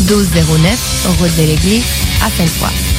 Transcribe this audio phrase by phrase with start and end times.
[0.00, 1.84] 1209, route de l'église,
[2.22, 2.98] à Sainte-Foy.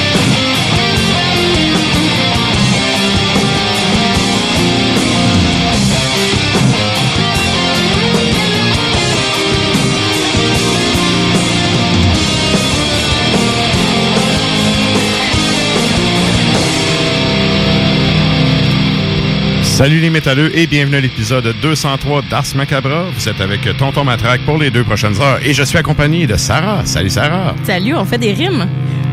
[19.81, 23.05] Salut les métalleux et bienvenue à l'épisode 203 d'Ars Macabra.
[23.17, 26.37] Vous êtes avec Tonton Matraque pour les deux prochaines heures et je suis accompagné de
[26.37, 26.85] Sarah.
[26.85, 27.55] Salut Sarah.
[27.63, 28.67] Salut, on fait des rimes.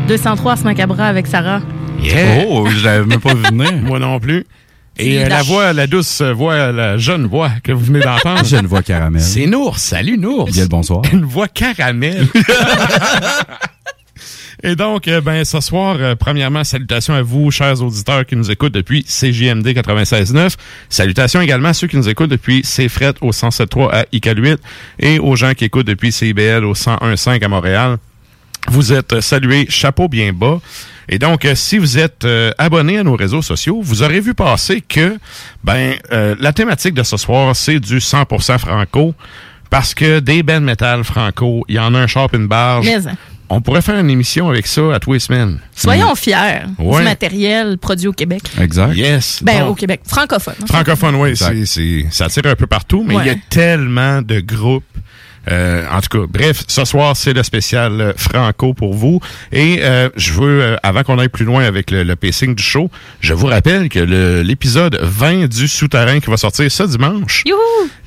[0.07, 1.61] 203 Ars Macabra avec Sarah.
[2.03, 2.45] Yeah.
[2.47, 3.73] Oh, je l'avais même pas vu venir.
[3.81, 4.45] Moi non plus.
[4.99, 8.45] Et euh, la voix, la douce voix, la jeune voix que vous venez d'entendre.
[8.45, 9.23] J'ai une voix caramel.
[9.23, 9.79] C'est Nours.
[9.79, 10.51] Salut Nours.
[10.51, 11.01] Bien le bonsoir.
[11.11, 12.27] Une voix caramel.
[14.61, 18.51] Et donc, euh, ben, ce soir, euh, premièrement, salutations à vous, chers auditeurs qui nous
[18.51, 20.55] écoutent depuis CJMD 96.9.
[20.89, 24.57] Salutations également à ceux qui nous écoutent depuis CFRET au 107.3 à ICAL8
[24.99, 27.97] et aux gens qui écoutent depuis CIBL au 101.5 à Montréal.
[28.67, 30.59] Vous êtes euh, salués, chapeau bien bas.
[31.07, 34.81] Et donc, si vous êtes euh, abonné à nos réseaux sociaux, vous aurez vu passer
[34.81, 35.17] que,
[35.63, 39.15] ben, euh, la thématique de ce soir, c'est du 100% franco.
[39.71, 42.87] Parce que des bands metal franco, il y en a un shop, une barge.
[42.87, 43.15] Hein,
[43.49, 45.59] On pourrait faire une émission avec ça à tous les semaines.
[45.75, 46.35] soyons fiers
[46.77, 46.97] Ouais.
[46.99, 48.41] du matériel produit au Québec.
[48.61, 48.93] Exact.
[48.95, 49.39] Yes.
[49.41, 50.01] Ben, Donc, au Québec.
[50.05, 50.53] Francophone.
[50.67, 54.39] Francophone, oui, c'est, c'est, ça tire un peu partout, mais il y a tellement de
[54.39, 54.83] groupes.
[55.49, 59.19] Euh, en tout cas, bref, ce soir, c'est le spécial euh, franco pour vous.
[59.51, 62.61] Et euh, je veux, euh, avant qu'on aille plus loin avec le, le pacing du
[62.61, 67.43] show, je vous rappelle que le- l'épisode 20 du Souterrain qui va sortir ce dimanche,
[67.47, 67.57] Youhou!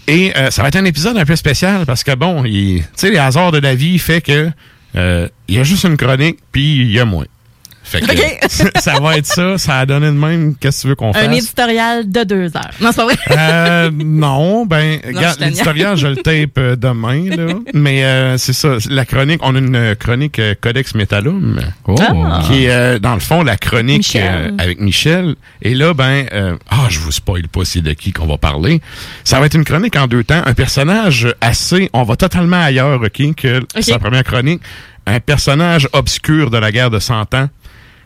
[0.06, 2.86] et euh, ça va être un épisode un peu spécial parce que bon, il- tu
[2.94, 4.48] sais, les hasards de la vie fait que
[4.96, 7.26] euh, il y a juste une chronique, puis il y a moins.
[7.92, 8.72] Fait que OK.
[8.80, 10.54] ça va être ça, ça a donné de même.
[10.58, 11.26] Qu'est-ce que tu veux qu'on fasse?
[11.26, 12.70] Un éditorial de deux heures.
[12.80, 13.16] Non, c'est pas vrai.
[13.30, 14.98] Euh, non, ben,
[15.40, 17.54] l'éditorial, je le tape euh, demain, là.
[17.74, 21.94] Mais euh, c'est ça, la chronique, on a une chronique euh, Codex Metallum, Oh.
[22.00, 22.42] Ah.
[22.46, 24.24] qui est, euh, dans le fond, la chronique Michel.
[24.24, 25.34] euh, avec Michel.
[25.62, 28.80] Et là, ben, euh, ah, je vous spoil pas c'est de qui qu'on va parler.
[29.24, 30.42] Ça va être une chronique en deux temps.
[30.44, 33.82] Un personnage assez, on va totalement ailleurs, OK, que OK.
[33.82, 34.62] sa première chronique.
[35.06, 37.48] Un personnage obscur de la guerre de 100 ans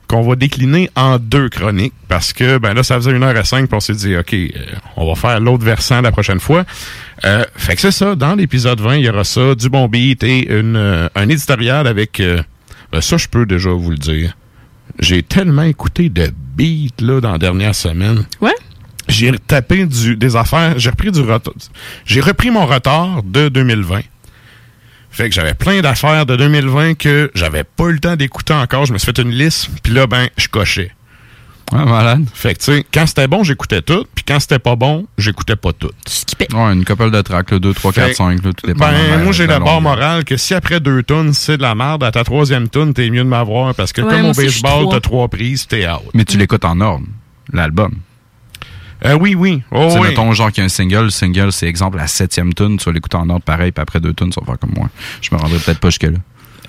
[0.09, 3.45] qu'on va décliner en deux chroniques parce que ben là ça faisait une heure à
[3.45, 4.49] cinq puis on s'est dit ok euh,
[4.97, 6.65] on va faire l'autre versant la prochaine fois
[7.25, 10.23] euh, fait que c'est ça dans l'épisode 20 il y aura ça du bon beat
[10.23, 12.23] et une euh, un éditorial avec
[12.93, 14.37] ben, ça je peux déjà vous le dire
[15.01, 18.55] j'ai tellement écouté de beats là dans la dernière semaine Ouais.
[19.09, 21.53] j'ai tapé du, des affaires, j'ai repris du retard.
[22.05, 24.01] J'ai repris mon retard de 2020.
[25.17, 28.85] Fait que j'avais plein d'affaires de 2020 que j'avais pas eu le temps d'écouter encore.
[28.85, 30.93] Je me suis fait une liste, puis là, ben, je cochais.
[31.73, 32.27] Ah, malade.
[32.35, 35.57] Fait que, tu sais, quand c'était bon, j'écoutais tout, puis quand c'était pas bon, j'écoutais
[35.57, 35.91] pas tout.
[36.05, 36.47] Tu skippais.
[36.55, 38.87] Ouais, une couple de tracks, 2, 3, 4, Fait- 5, là, tout dépend.
[38.91, 42.05] Ben, moi, j'ai la barre morale que si après deux tunes, c'est de la merde,
[42.05, 45.01] à ta troisième tune, t'es mieux de m'avoir, parce que Ouais, comme au baseball, t'as
[45.01, 46.03] trois prises, t'es out.
[46.13, 47.07] Mais tu l'écoutes en ordre.
[47.53, 47.95] l'album.
[49.05, 49.63] Euh, oui, oui.
[49.71, 50.09] Oh, tu sais, oui.
[50.09, 52.85] mettons, genre qu'il y a un single, le single, c'est exemple la septième tune, tu
[52.87, 54.89] vas l'écouter en ordre pareil, puis après deux tunes, ça va faire comme moi.
[55.21, 56.19] Je me rendrai peut-être pas jusque-là.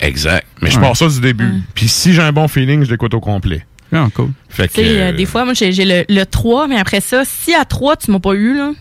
[0.00, 0.46] Exact.
[0.62, 0.82] Mais je Ouais.
[0.82, 1.50] pars ça du début.
[1.74, 3.66] Puis si j'ai un bon feeling, je l'écoute au complet.
[3.92, 4.30] Ah, cool.
[4.50, 4.74] Fait que.
[4.74, 7.54] Tu sais, euh, des fois, moi, j'ai j'ai le, le 3, mais après ça, si
[7.54, 8.72] à 3, tu m'as pas eu, là.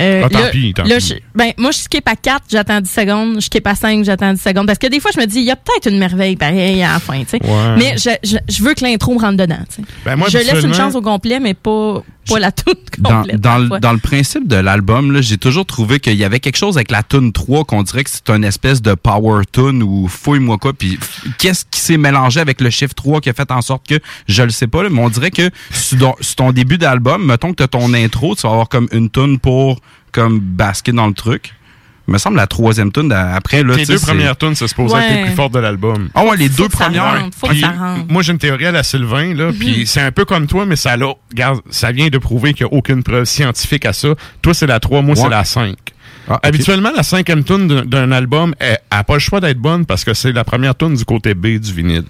[0.00, 1.06] Euh, Ah, tant là- pis, tant là, pis.
[1.08, 3.34] je- ben, moi, je skip à 4, j'attends 10 secondes.
[3.36, 4.66] Je skip à 5, j'attends 10 secondes.
[4.66, 6.94] Parce que des fois, je me dis, il y a peut-être une merveille pareil à
[6.94, 7.40] la fin, tu sais.
[7.44, 7.76] Ouais.
[7.78, 9.88] Mais je, je, je veux que l'intro me rentre dedans, tu sais.
[10.04, 13.40] Ben, moi, je laisse une chance au complet, mais pas, pas la toute Dans, complète.
[13.40, 13.80] dans, le- parfois.
[13.80, 16.90] dans le principe de l'album, là, j'ai toujours trouvé qu'il y avait quelque chose avec
[16.90, 20.72] la tune 3 qu'on dirait que c'est une espèce de power tune ou fouille-moi quoi.
[20.72, 20.98] Puis
[21.38, 23.98] qu'est-ce qui s'est mélangé avec le chiffre 3 qui a fait en sorte que,
[24.28, 27.24] je le sais pas, là, mais on dirait que sur, ton- sur ton début d'album,
[27.26, 29.80] mettons que tu as ton intro, tu vas avoir comme une tune pour
[30.12, 31.54] comme basquer dans le truc.
[32.08, 33.62] Il me semble la troisième tune après.
[33.62, 36.08] Là, Les tu sais, deux premières tunes, c'est supposé être les plus fortes de l'album.
[36.14, 37.20] Ah ouais, les Faut deux que ça premières.
[37.22, 38.06] rentre, faut que Puis, ça rentre.
[38.08, 40.74] moi, j'ai une théorie à la Sylvain, là, puis c'est un peu comme toi, mais
[40.74, 40.96] ça.
[40.96, 44.08] Regarde, ça vient de prouver qu'il n'y a aucune preuve scientifique à ça.
[44.42, 45.22] Toi, c'est la 3, moi, Ouais.
[45.22, 45.76] c'est la 5.
[46.28, 46.40] Ah.
[46.42, 50.12] Habituellement, la cinquième tune d'un- album, elle n'a pas le choix d'être bonne parce que
[50.14, 52.04] c'est la première tune du côté B du vinyle.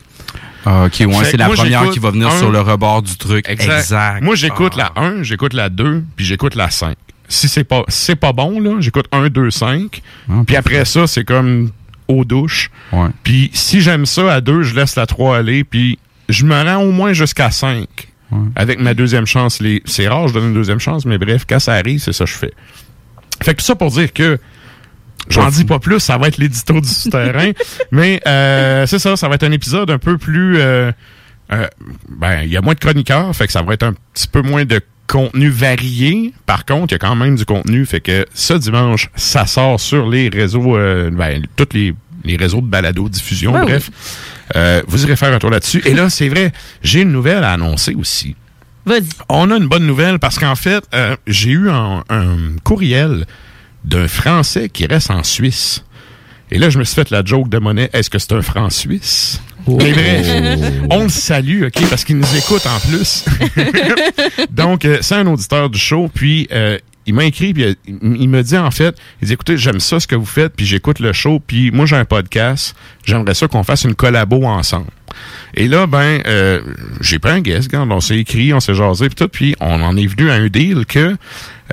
[0.65, 3.17] Ah, ok, ouais, c'est la moi, première qui va venir un- sur le rebord du
[3.17, 3.47] truc.
[3.49, 4.23] Exact.
[4.23, 4.93] Moi, j'écoute Ah.
[4.97, 6.97] la 1, j'écoute la 2, puis j'écoute la 5.
[7.31, 10.03] Si c'est pas, si c'est pas bon, là, j'écoute 1, 2, 5.
[10.29, 11.71] Ah, Puis après ça, c'est comme
[12.09, 12.71] eau douche.
[12.93, 13.09] Ouais.
[13.23, 15.99] Puis si j'aime ça à 2, je laisse la 3 aller, puis
[16.29, 17.87] je me rends au moins jusqu'à 5.
[18.33, 18.39] Ouais.
[18.57, 19.61] Avec ma deuxième chance.
[19.61, 19.83] Les...
[19.87, 22.31] C'est rare, je donne une deuxième chance, mais bref, quand ça arrive, c'est ça que
[22.31, 22.53] je fais.
[23.43, 24.39] Fait que tout ça pour dire que
[25.29, 27.53] J'en dis pas plus, ça va être l'édito du souterrain.
[27.93, 30.59] mais euh, c'est ça, ça va être un épisode un peu plus...
[30.59, 30.91] euh,
[31.53, 31.67] euh,
[32.09, 34.43] ben, il y a moins de chroniqueurs, fait que ça va être un petit peu
[34.43, 34.81] moins de
[35.11, 36.33] contenu varié.
[36.47, 39.81] Par contre, il y a quand même du contenu, fait que ce dimanche, ça sort
[39.81, 43.91] sur les réseaux, euh, ben, tous les, les réseaux de balado-diffusion, bref.
[44.57, 45.83] Euh, vous irez faire un tour là-dessus.
[45.85, 46.53] Et là, c'est vrai,
[46.83, 48.37] j'ai une nouvelle à annoncer aussi.
[48.87, 49.09] Vas-y.
[49.29, 53.27] On a une bonne nouvelle parce qu'en fait, euh, j'ai eu un, un courriel
[53.85, 55.85] d'un Français qui reste en Suisse.
[56.51, 57.91] Et là, je me suis fait la joke de monnaie.
[57.93, 59.41] Est-ce que c'est un franc suisse?
[59.69, 63.25] Mais bref, on le salue, OK, parce qu'il nous écoute en plus.
[64.51, 68.29] Donc, euh, c'est un auditeur du show, puis euh, il m'a écrit, puis euh, il,
[68.29, 71.01] me dit en fait, il dit écoutez, j'aime ça ce que vous faites, puis j'écoute
[71.01, 74.87] le show, puis moi j'ai un podcast, j'aimerais ça qu'on fasse une collabo ensemble.
[75.55, 76.61] Et là, ben, euh,
[77.01, 79.97] j'ai pris un guest, on s'est écrit, on s'est jasé, puis tout, puis on en
[79.97, 81.17] est venu à un deal que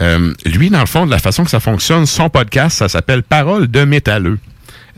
[0.01, 3.21] euh, lui, dans le fond, de la façon que ça fonctionne, son podcast, ça s'appelle
[3.21, 4.39] Parole de métalleux.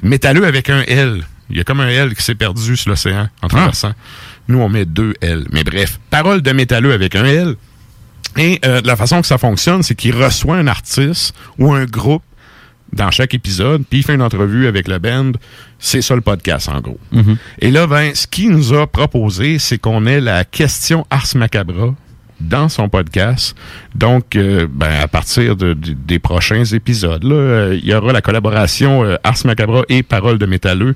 [0.03, 1.23] Métalleux avec un L.
[1.49, 3.93] Il y a comme un L qui s'est perdu sur l'océan en traversant.
[4.47, 5.45] Nous, on met deux L.
[5.51, 7.55] Mais bref, Parole de métalleux avec un L.
[8.37, 12.23] Et euh, la façon que ça fonctionne, c'est qu'il reçoit un artiste ou un groupe
[12.93, 15.31] dans chaque épisode, puis il fait une entrevue avec la band.
[15.77, 16.99] C'est ça le podcast, en gros.
[17.59, 21.93] Et là, ben, ce qu'il nous a proposé, c'est qu'on ait la question Ars Macabra
[22.39, 23.55] dans son podcast.
[23.93, 28.11] Donc, euh, ben, à partir de- de- des prochains épisodes, là, euh, il y aura
[28.13, 30.95] la collaboration euh, Ars Macabra et Parole de métalleux.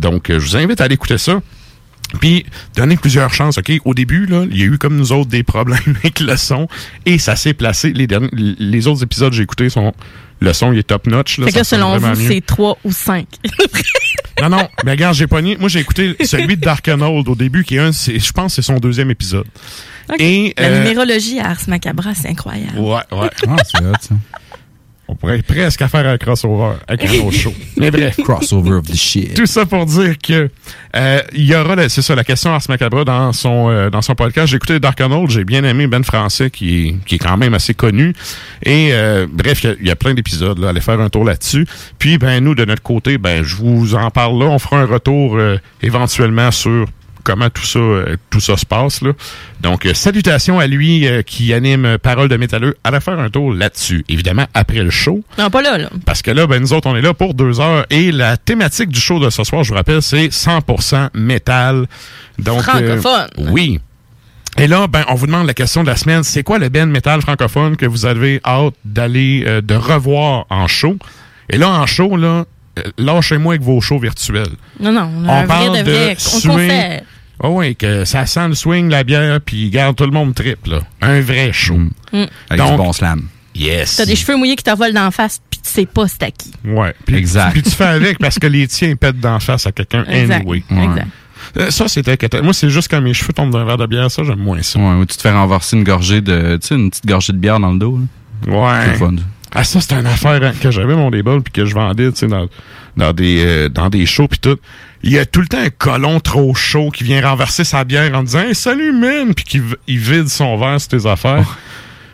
[0.00, 1.40] Donc, euh, je vous invite à aller écouter ça.
[2.20, 2.44] Puis,
[2.74, 3.70] donner plusieurs chances, OK?
[3.84, 6.66] Au début, là, il y a eu comme nous autres des problèmes avec le son
[7.06, 7.92] et ça s'est placé.
[7.92, 9.92] Les, derniers, les autres épisodes que j'ai écoutés sont...
[10.42, 11.36] Le son, il est top-notch.
[11.36, 12.14] là, Fait que selon vous, mieux.
[12.14, 13.26] c'est 3 ou 5.
[14.40, 15.58] Non, non, mais regarde, j'ai pogné.
[15.58, 18.56] Moi, j'ai écouté celui de Dark Old au début, qui est un, c'est- je pense,
[18.56, 19.44] que c'est son deuxième épisode.
[20.18, 22.78] Et, La euh, numérologie à Ars Macabra, c'est incroyable.
[22.78, 23.30] Ouais, ouais.
[23.46, 24.14] Ah, c'est hot, ça.
[25.12, 27.52] On pourrait presque faire un crossover avec un autre show.
[27.76, 28.16] Mais bref.
[28.22, 29.34] Crossover of the shit.
[29.34, 30.48] Tout ça pour dire que
[30.94, 34.14] euh, il y aura, c'est ça, la question Ars Macabra dans son euh, dans son
[34.14, 34.46] podcast.
[34.46, 37.54] J'ai écouté Dark Old, j'ai bien aimé Ben Français qui est qui est quand même
[37.54, 38.14] assez connu.
[38.62, 41.08] Et euh, bref, il y a- il y, a plein d'épisodes là, allez faire un
[41.08, 41.66] tour là-dessus.
[41.98, 44.86] Puis ben nous de notre côté, ben je vous en parle là, on fera un
[44.86, 45.38] retour
[45.82, 46.86] éventuellement sur
[47.30, 49.12] comment tout ça euh, tout ça se passe là.
[49.60, 52.76] Donc euh, salutations à lui euh, qui anime Parole de métalleux.
[52.82, 54.04] Allez faire un tour là-dessus.
[54.08, 55.22] Évidemment après le show.
[55.38, 55.88] Non, pas là, là.
[56.04, 57.86] Parce que là, ben, nous autres, on est là pour deux heures.
[57.90, 61.86] Et la thématique du show de ce soir, je vous rappelle, c'est 100% métal.
[62.38, 63.28] Donc, Francophone.
[63.38, 63.80] oui.
[64.58, 66.24] Et là, ben, on vous demande la question de la semaine.
[66.24, 70.66] C'est quoi le band métal francophone que vous avez hâte d'aller, euh, de revoir en
[70.66, 70.96] show?
[71.48, 72.44] Et là, en show, là,
[72.98, 74.48] lâchez-moi avec vos shows virtuels.
[74.80, 76.16] Non, non, on On un vrai parle de de vrai.
[76.18, 77.00] On swing.
[77.42, 80.66] Oh oui, que ça sent le swing, la bière, puis garde tout le monde trip,
[80.66, 80.80] là.
[81.00, 81.76] Un vrai show.
[81.76, 81.90] Mm.
[82.50, 83.22] Avec Donc- du bon slam.
[83.54, 83.96] Yes.
[83.96, 86.52] T'as des cheveux mouillés qui t'envolent d'en face, puis tu sais pas c'est à qui.
[86.64, 86.94] Ouais.
[87.04, 87.52] Puis, Exact.
[87.52, 90.42] Puis tu fais avec parce que les tiens pètent d'en face à quelqu'un Exact.
[90.42, 90.62] anyway.
[90.70, 90.84] Ouais.
[90.84, 91.06] Exact.
[91.56, 92.42] Euh, ça, c'était inquiétant.
[92.44, 94.78] Moi, c'est juste quand mes cheveux tombent d'un verre de bière, ça, j'aime moins ça.
[94.78, 97.38] Ouais, ou tu te fais renverser une gorgée de, tu sais, une petite gorgée de
[97.38, 97.98] bière dans le dos.
[97.98, 98.04] là.
[98.44, 98.94] C'est Ouais.
[98.96, 99.16] fun.
[99.52, 102.18] Ah, ça, c'était une affaire hein, que j'avais mon débat puis que je vendais, tu
[102.18, 102.46] sais, dans,
[102.96, 104.58] dans des, euh, dans des shows puis tout.
[105.02, 108.14] Il y a tout le temps un colon trop chaud qui vient renverser sa bière
[108.14, 111.58] en disant salut man puis qui il vide son verre sur tes affaires.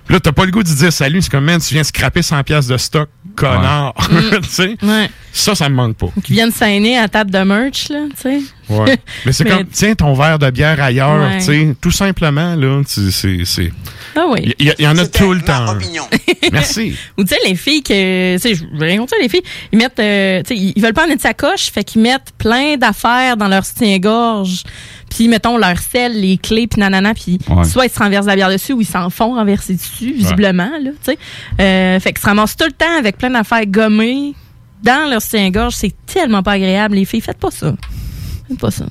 [0.06, 2.22] Puis là t'as pas le goût de dire salut, c'est comme man tu viens scraper
[2.22, 3.92] 100 pièces de stock connard.
[4.42, 4.76] tu sais?
[4.82, 5.10] Ouais.
[5.32, 6.06] Ça ça me manque pas.
[6.24, 8.40] Qui viennent s'aîner à table de merch, là, tu sais.
[8.70, 8.96] Ouais.
[9.26, 11.38] Mais c'est comme tiens ton verre de bière ailleurs, Ouais.
[11.38, 13.70] tu sais, tout simplement là, tu- c'est c'est
[14.16, 14.54] Ah oui.
[14.58, 15.70] il y, en a tout le temps.
[15.72, 16.04] opinion.
[16.52, 16.96] Merci.
[17.18, 18.36] Ou tu sais, les filles que.
[18.36, 19.42] Tu sais, je veux rien contre ça, les filles.
[19.72, 19.98] Ils mettent.
[19.98, 23.36] euh, tu sais, ils veulent pas en être sa coche, fait qu'ils mettent plein d'affaires
[23.36, 24.62] dans leur soutien-gorge.
[25.10, 27.64] Puis, mettons, leur sel, les clés, puis nanana, puis Ouais.
[27.64, 30.90] soit ils se renversent la bière dessus ou ils s'en font renverser dessus, visiblement, là,
[30.90, 31.18] tu sais.
[31.60, 34.34] Euh, fait qu'ils se ramassent tout le temps avec plein d'affaires gommées
[34.82, 35.74] dans leur soutien-gorge.
[35.74, 37.20] C'est tellement pas agréable, les filles.
[37.22, 37.74] Faites pas ça.
[38.48, 38.84] Faites pas ça.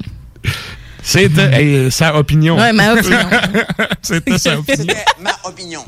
[1.06, 2.58] C'était hey, sa opinion.
[2.58, 3.20] Ouais, ma opinion.
[4.02, 4.76] C'était sa opinion.
[4.78, 5.86] C'était ma opinion.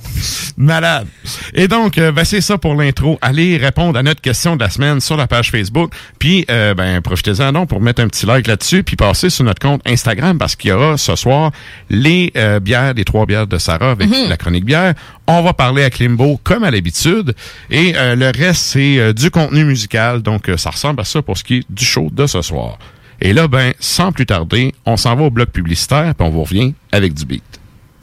[0.58, 1.08] Malade.
[1.56, 3.18] Et donc, euh, ben, c'est ça pour l'intro.
[3.22, 5.92] Allez répondre à notre question de la semaine sur la page Facebook.
[6.20, 8.84] Puis, euh, ben, profitez-en donc pour mettre un petit like là-dessus.
[8.84, 11.52] Puis, passez sur notre compte Instagram parce qu'il y aura ce soir
[11.90, 14.94] les euh, bières, les trois bières de Sarah avec la chronique bière.
[15.30, 17.36] On va parler à Klimbo comme à l'habitude.
[17.70, 20.22] Et euh, le reste, c'est euh, du contenu musical.
[20.22, 22.78] Donc, euh, ça ressemble à ça pour ce qui est du show de ce soir.
[23.22, 26.44] Et là, ben, sans plus tarder, on s'en va au bloc publicitaire, puis on vous
[26.44, 27.44] revient avec du beat.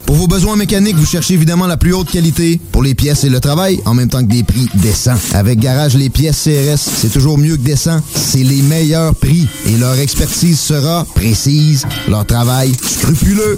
[0.05, 3.29] Pour vos besoins mécaniques, vous cherchez évidemment la plus haute qualité pour les pièces et
[3.29, 5.17] le travail, en même temps que des prix décents.
[5.33, 7.99] Avec Garage, les pièces CRS, c'est toujours mieux que décent.
[8.13, 13.57] C'est les meilleurs prix et leur expertise sera précise, leur travail scrupuleux.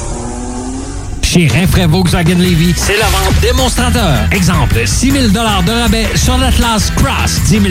[1.31, 1.31] 681 4476.
[1.31, 4.27] Chez Rinfraie Volkswagen Levy, c'est la vente démonstrateur.
[4.33, 7.63] Exemple, 6 000 de rabais sur l'Atlas Cross, 10 000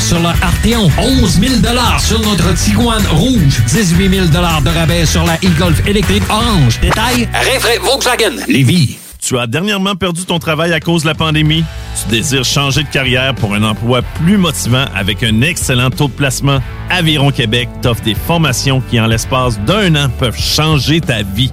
[0.00, 1.52] sur le Arteon, 11 000
[2.00, 6.80] sur notre Tiguan Rouge, 18 000 de rabais sur la e-Golf électrique orange.
[6.80, 8.98] Détail, Rinfraie Volkswagen Levy.
[9.22, 11.64] Tu as dernièrement perdu ton travail à cause de la pandémie?
[12.02, 16.12] Tu désires changer de carrière pour un emploi plus motivant avec un excellent taux de
[16.12, 16.58] placement?
[16.90, 21.52] Aviron Québec t'offre des formations qui, en l'espace d'un an, peuvent changer ta vie.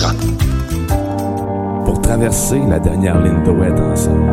[1.85, 4.31] Pour traverser la dernière ligne de ouest ensemble.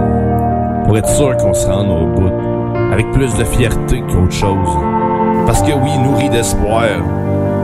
[0.87, 2.33] Pour être sûr qu'on se rende au bout.
[2.93, 4.77] Avec plus de fierté qu'autre chose.
[5.47, 6.89] Parce que oui, nourri d'espoir,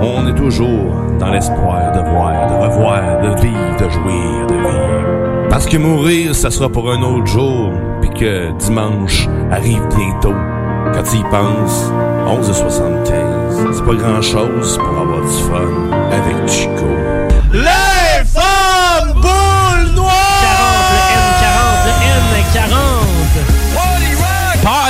[0.02, 5.48] on est toujours dans l'espoir de voir, de revoir, de vivre, de jouir, de vivre.
[5.48, 7.70] Parce que mourir, ça sera pour un autre jour,
[8.02, 10.34] puis que dimanche arrive bientôt.
[10.92, 11.90] Quand tu y penses,
[12.26, 17.83] 11h75, c'est pas grand-chose pour avoir du fun avec Chico.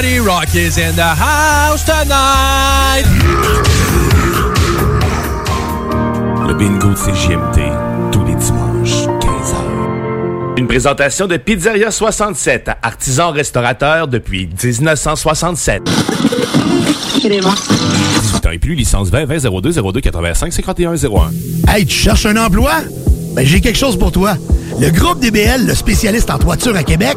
[0.04, 3.06] Party Rock is in the house tonight!
[6.46, 10.58] Le bingo de CJMT, tous les dimanches, 15h.
[10.58, 15.82] Une présentation de Pizzeria 67, artisan restaurateur depuis 1967.
[17.22, 21.30] 18 ans et plus, licence 20 20 02 02 85 51 01.
[21.66, 22.72] Hey, tu cherches un emploi?
[23.34, 24.36] Ben, j'ai quelque chose pour toi.
[24.78, 27.16] Le groupe DBL, le spécialiste en toiture à Québec,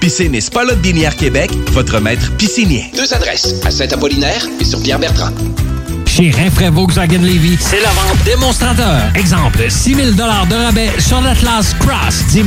[0.00, 2.90] Piscine et Spa Binière Québec, votre maître piscinier.
[2.96, 5.32] Deux adresses, à Saint-Apollinaire et sur Pierre-Bertrand.
[6.06, 9.02] Chez Rinfraie Volkswagen Levy, c'est la vente démonstrateur.
[9.14, 12.46] Exemple, 6 000 de rabais sur l'Atlas Cross, 10 000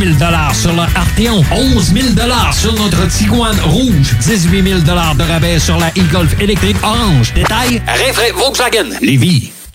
[0.53, 2.07] sur le Arteon, 11 000
[2.53, 7.33] sur notre Tiguan Rouge, 18 000 de rabais sur la e-Golf électrique orange.
[7.33, 9.51] Détail, Rinfraie Volkswagen Levy.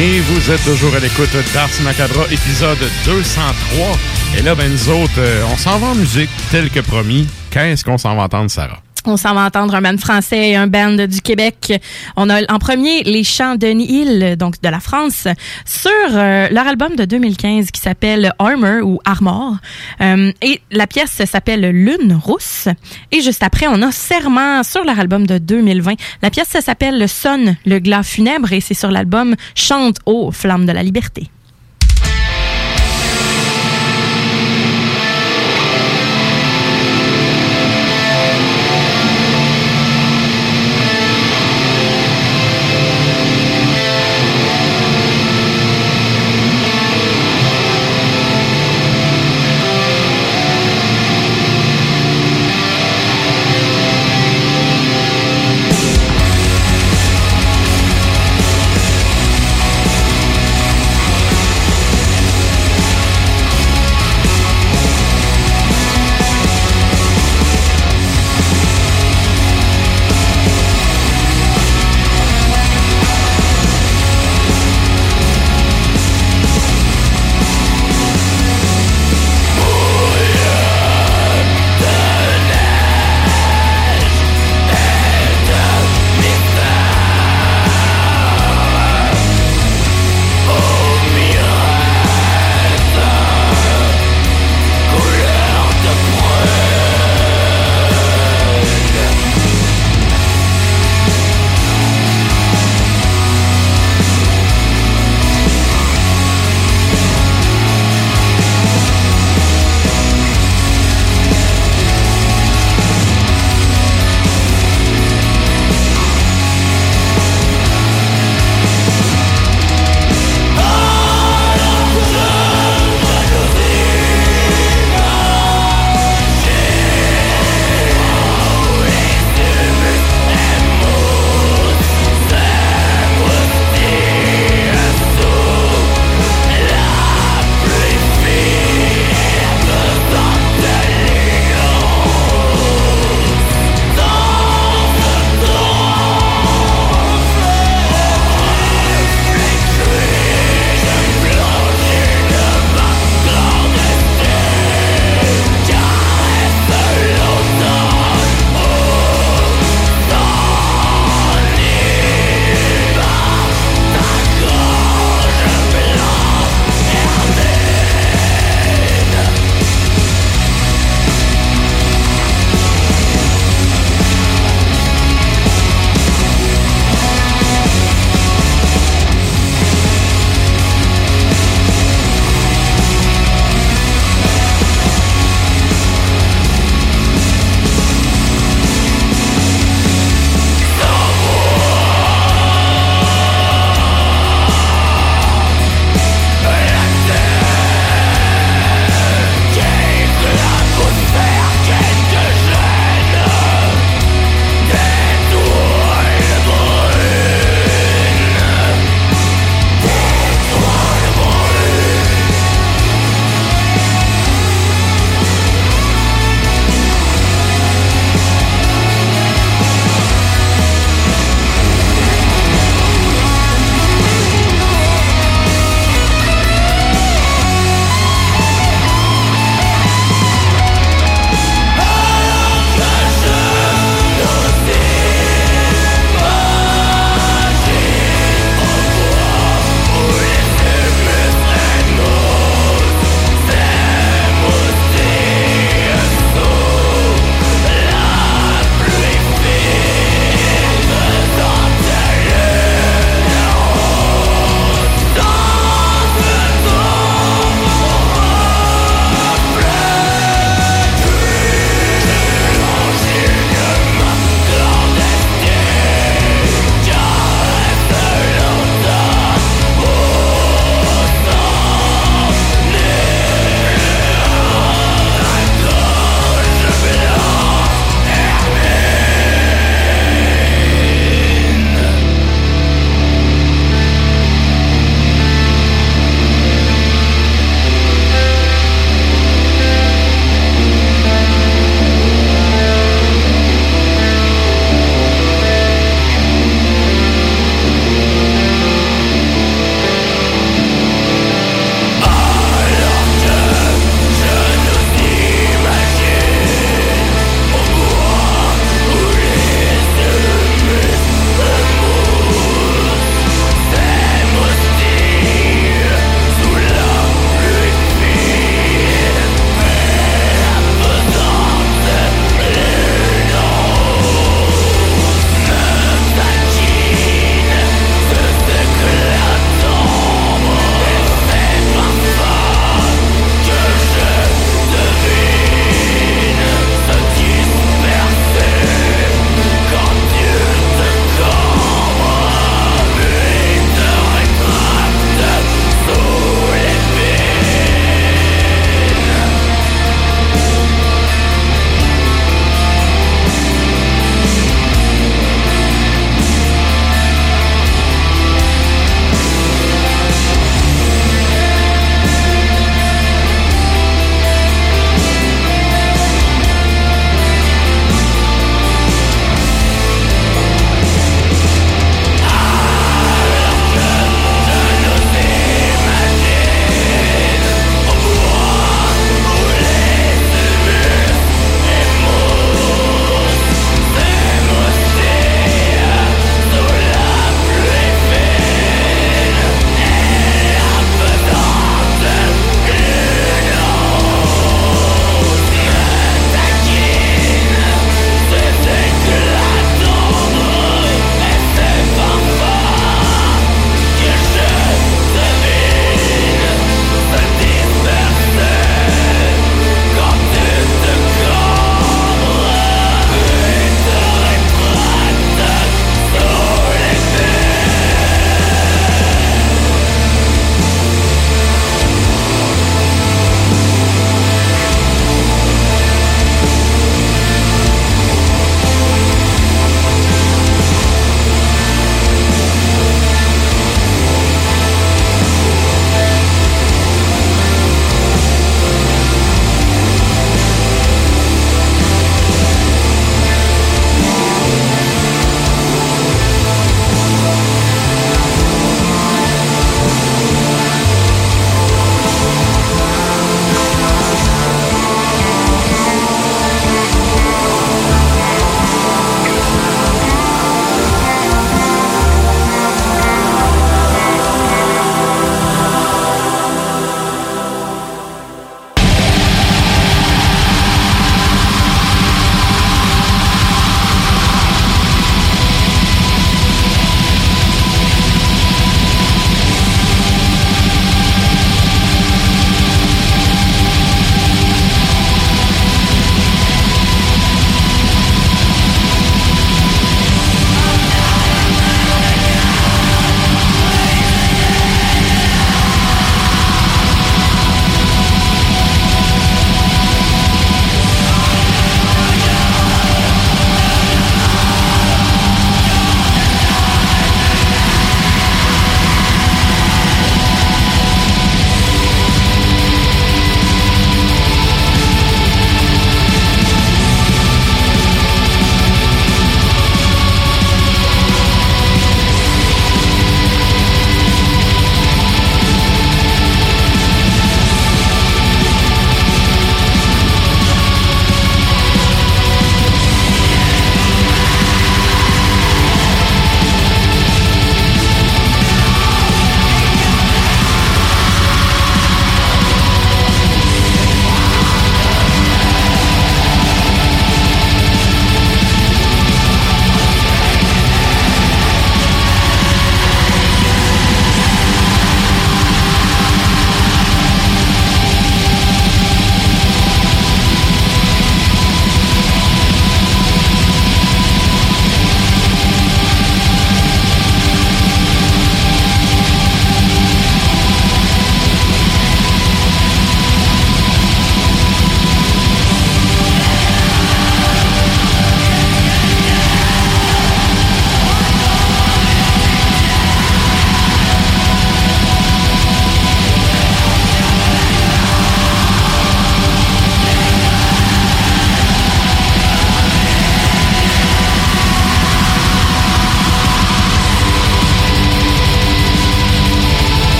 [0.00, 3.98] Et vous êtes toujours à l'écoute d'Ars Macabra, épisode 203.
[4.38, 7.26] Et là, ben nous autres, euh, on s'en va en musique, tel que promis.
[7.50, 8.80] Qu'est-ce qu'on s'en va entendre, Sarah?
[9.06, 11.80] On s'en va entendre un band français et un band du Québec.
[12.16, 15.26] On a en premier les chants de Hill, donc de la France,
[15.64, 19.56] sur euh, leur album de 2015 qui s'appelle Armor ou Armor.
[20.00, 22.68] Euh, et la pièce s'appelle Lune rousse.
[23.12, 25.94] Et juste après, on a Serment sur leur album de 2020.
[26.22, 30.72] La pièce s'appelle Sonne, le glas funèbre et c'est sur l'album Chante aux flammes de
[30.72, 31.30] la liberté.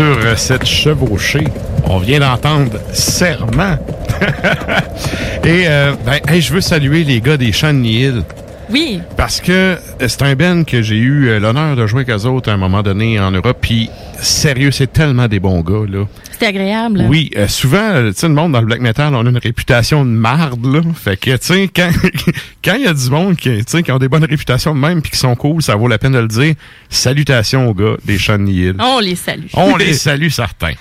[0.00, 1.44] Sur euh, cette chevauchée,
[1.84, 3.76] on vient d'entendre Serment.
[5.44, 8.22] Et euh, ben, hey, je veux saluer les gars des Champs de Nihil.
[8.70, 9.02] Oui.
[9.18, 12.50] Parce que euh, c'est un Ben que j'ai eu l'honneur de jouer avec eux autres
[12.50, 13.58] à un moment donné en Europe.
[13.60, 16.06] Puis, sérieux, c'est tellement des bons gars, là.
[16.42, 17.06] Agréable.
[17.08, 19.38] Oui, euh, souvent, euh, tu sais, le monde dans le black metal, on a une
[19.38, 20.80] réputation de marde, là.
[20.94, 21.90] Fait que, tu sais, quand
[22.64, 24.80] quand il y a du monde qui, tu sais, qui ont des bonnes réputations de
[24.80, 26.54] même puis qui sont cool, ça vaut la peine de le dire.
[26.88, 28.76] Salutations aux gars des Nihil.
[28.78, 29.46] On les salue.
[29.54, 30.74] On les salue certains.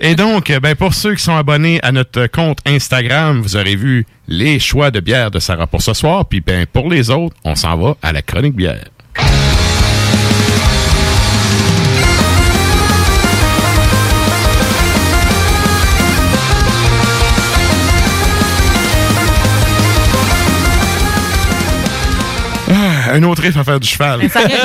[0.00, 3.76] Et donc, euh, ben, pour ceux qui sont abonnés à notre compte Instagram, vous aurez
[3.76, 6.26] vu les choix de bière de Sarah pour ce soir.
[6.26, 8.84] Puis ben, pour les autres, on s'en va à la chronique bière.
[23.12, 24.28] Un autre riff à faire du cheval.
[24.30, 24.58] Ça, réveille,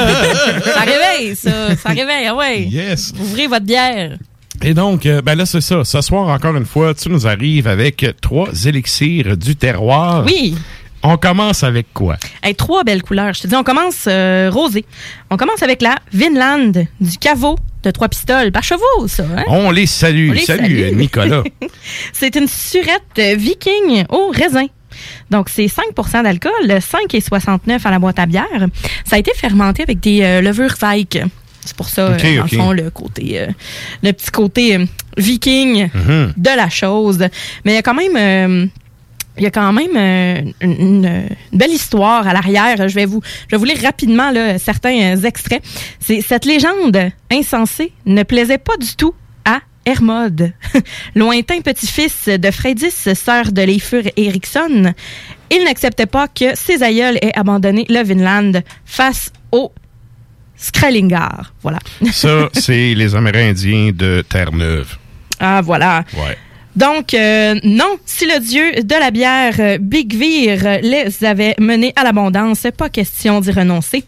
[0.64, 1.76] ça réveille, ça.
[1.76, 2.62] Ça réveille, ah ouais.
[2.64, 3.14] Yes.
[3.20, 4.18] Ouvrez votre bière.
[4.64, 5.84] Et donc, euh, ben là, c'est ça.
[5.84, 10.24] Ce soir, encore une fois, tu nous arrives avec trois élixirs du terroir.
[10.26, 10.56] Oui.
[11.04, 12.18] On commence avec quoi?
[12.44, 13.34] Hey, trois belles couleurs.
[13.34, 14.86] Je te dis, on commence euh, rosé.
[15.32, 19.24] On commence avec la Vinland du caveau de trois pistoles par chevaux, ça.
[19.36, 19.44] Hein?
[19.48, 20.30] On les salue.
[20.30, 20.96] On les Salut, salue.
[20.96, 21.42] Nicolas.
[22.14, 24.68] C'est une surette euh, viking au raisin.
[25.32, 28.68] Donc, c'est 5% d'alcool, 5,69 à la boîte à bière.
[29.06, 31.18] Ça a été fermenté avec des euh, levures Weich.
[31.64, 33.48] C'est pour ça, Ok, euh, dans le fond, le côté, euh,
[34.04, 34.86] le petit côté euh,
[35.18, 36.34] viking Mhm.
[36.36, 37.20] de la chose.
[37.64, 38.70] Mais il y a quand même,
[39.38, 41.24] il y a quand même une,
[41.54, 42.88] belle histoire à l'arrière.
[42.90, 45.62] Je vais vous, je vais vous lire rapidement là, certains extraits.
[46.00, 49.14] C'est cette légende insensée ne plaisait pas du tout
[49.86, 50.54] Hermod,
[51.16, 54.94] lointain petit-fils de Freydis, sœur de Leifur Eriksson.
[55.50, 59.72] Il n'acceptait pas que ses aïeuls aient abandonné le Vinland face au
[60.56, 61.54] Skrellingar.
[61.62, 61.80] Voilà.
[62.12, 64.98] Ça, c'est les Amérindiens de Terre-Neuve.
[65.40, 66.04] Ah, voilà.
[66.14, 66.38] Ouais.
[66.76, 71.56] Donc, euh, non, si le dieu de la bière, euh, Big Vir, euh, les avait
[71.60, 74.04] menés à l'abondance, pas question d'y renoncer.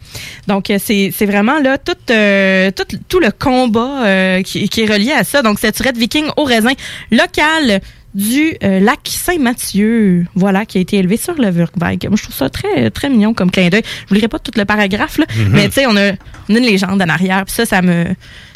[0.48, 5.42] Donc, c'est vraiment là tout, tout, tout le combat qui, est relié à ça.
[5.42, 6.74] Donc, cette surette viking au raisin
[7.12, 7.82] local
[8.14, 12.08] du euh, lac Saint-Mathieu, voilà, qui a été élevé sur le Wurgweg.
[12.08, 13.84] Moi, je trouve ça très, très mignon comme clin d'œil.
[14.04, 15.50] Je vous lirai pas tout le paragraphe, là, Mhm.
[15.52, 16.12] mais tu sais, on a,
[16.50, 18.06] on a une légende en arrière, puis ça, ça me...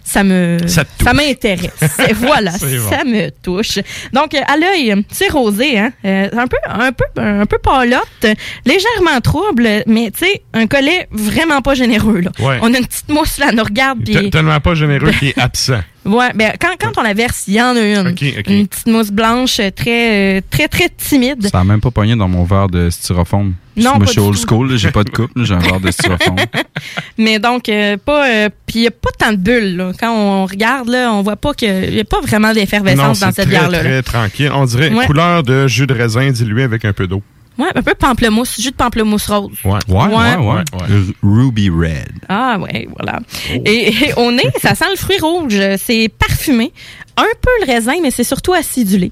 [0.10, 1.70] Ça me, Ça m'intéresse.
[2.16, 2.89] voilà, bon.
[2.89, 3.80] ça me touche.
[4.14, 5.91] Donc, euh, à l'œil, c'est rosé, hein?
[6.05, 8.34] Euh, un peu, un peu, un peu palotte, euh,
[8.66, 12.32] légèrement trouble, mais tu sais, un collet vraiment pas généreux, là.
[12.39, 12.58] Ouais.
[12.62, 14.30] On a une petite mousse, là, nous regarde, puis...
[14.30, 15.82] Tellement pas généreux qu'il est absent.
[16.08, 18.16] Ouais, ben, quand, quand on la verse, il y en a une.
[18.47, 21.47] Une petite mousse blanche, euh, très, euh, très, très timide.
[21.51, 23.53] Ça a même pas pogné dans mon verre de styrofoam.
[23.76, 24.41] Non, Moi, pas je suis old tout.
[24.47, 26.36] school, j'ai pas de coupe, j'ai un verre de styrofoam.
[27.18, 28.28] Mais donc, euh, pas.
[28.28, 29.91] euh, Puis il n'y a pas tant de bulles, là.
[29.99, 33.36] Quand on regarde, là, on voit pas qu'il n'y a pas vraiment d'effervescence dans c'est
[33.43, 33.84] cette très, bière-là.
[33.84, 33.89] là.
[33.89, 34.51] très tranquille.
[34.53, 35.05] On dirait Ouais.
[35.05, 37.22] couleur de jus de raisin dilué avec un peu d'eau.
[37.58, 39.51] Ouais, un peu pamplemousse, jus de pamplemousse rose.
[39.66, 40.64] Ouais, Ouais, ouais, ouais.
[41.24, 42.12] Ruby Red.
[42.30, 43.20] Ah ouais, voilà.
[43.66, 45.60] Et, et au nez, ça sent le fruit rouge.
[45.78, 46.72] C'est parfumé.
[47.18, 49.12] Un peu le raisin, mais c'est surtout acidulé.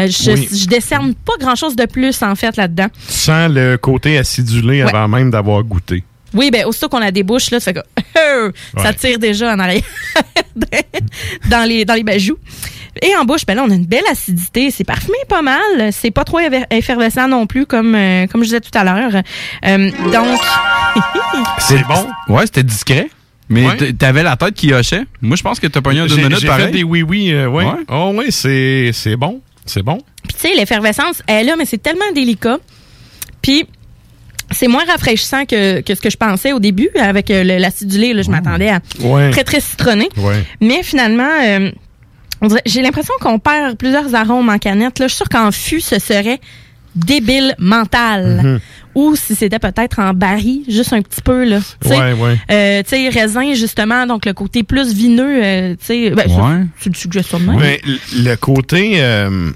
[0.00, 0.48] Euh, je, Oui.
[0.52, 2.88] je décerne pas grand-chose de plus, en fait, là-dedans.
[3.06, 4.88] Tu sens le côté acidulé Ouais.
[4.92, 6.02] avant même d'avoir goûté.
[6.32, 8.94] Oui, ben aussitôt qu'on la débouche, là, ça fait que ça Ouais.
[8.94, 9.82] tire déjà en arrière
[11.48, 12.38] dans les dans les bajoux.
[13.02, 14.70] Et en bouche, ben là, on a une belle acidité.
[14.70, 15.92] C'est parfumé pas mal.
[15.92, 19.22] C'est pas trop effer- effervescent non plus, comme euh, comme je disais tout à l'heure.
[19.66, 20.40] Euh, donc,
[21.58, 22.06] C'est bon?
[22.28, 23.08] Ouais, c'était discret.
[23.48, 23.92] Mais Ouais.
[23.92, 25.04] t'avais la tête qui hochait.
[25.20, 26.66] Moi, je pense que t'as pogné un deux J'ai minutes j'ai pareil.
[26.66, 27.30] fait des oui-oui.
[27.32, 27.64] euh, ouais.
[27.64, 27.72] Ouais.
[27.88, 29.40] Oh, oui, c'est c'est bon.
[29.66, 29.98] C'est bon.
[30.26, 32.58] Puis tu sais, l'effervescence elle est là, mais c'est tellement délicat.
[33.42, 33.66] Puis
[34.50, 38.14] c'est moins rafraîchissant que, que ce que je pensais au début avec l'acidulé.
[38.14, 39.30] Là, je m'attendais à Ouais.
[39.30, 40.08] très très citronné.
[40.16, 40.42] Ouais.
[40.60, 41.70] Mais finalement, euh,
[42.66, 44.98] j'ai l'impression qu'on perd plusieurs arômes en canette.
[44.98, 46.40] Là, je suis sûre qu'en fût, ce serait
[46.94, 48.40] débile mental.
[48.42, 48.60] Mhm.
[48.94, 51.58] Ou si c'était peut-être en baril, juste un petit peu là.
[51.82, 52.36] Tu sais, Ouais, ouais.
[52.50, 55.42] euh, tu sais, raisin justement, donc le côté plus vineux.
[55.44, 56.64] euh, tu sais, ben, Ouais.
[56.78, 57.58] c'est une suggestion de même.
[57.58, 57.80] Mais
[58.16, 59.50] le côté, euh,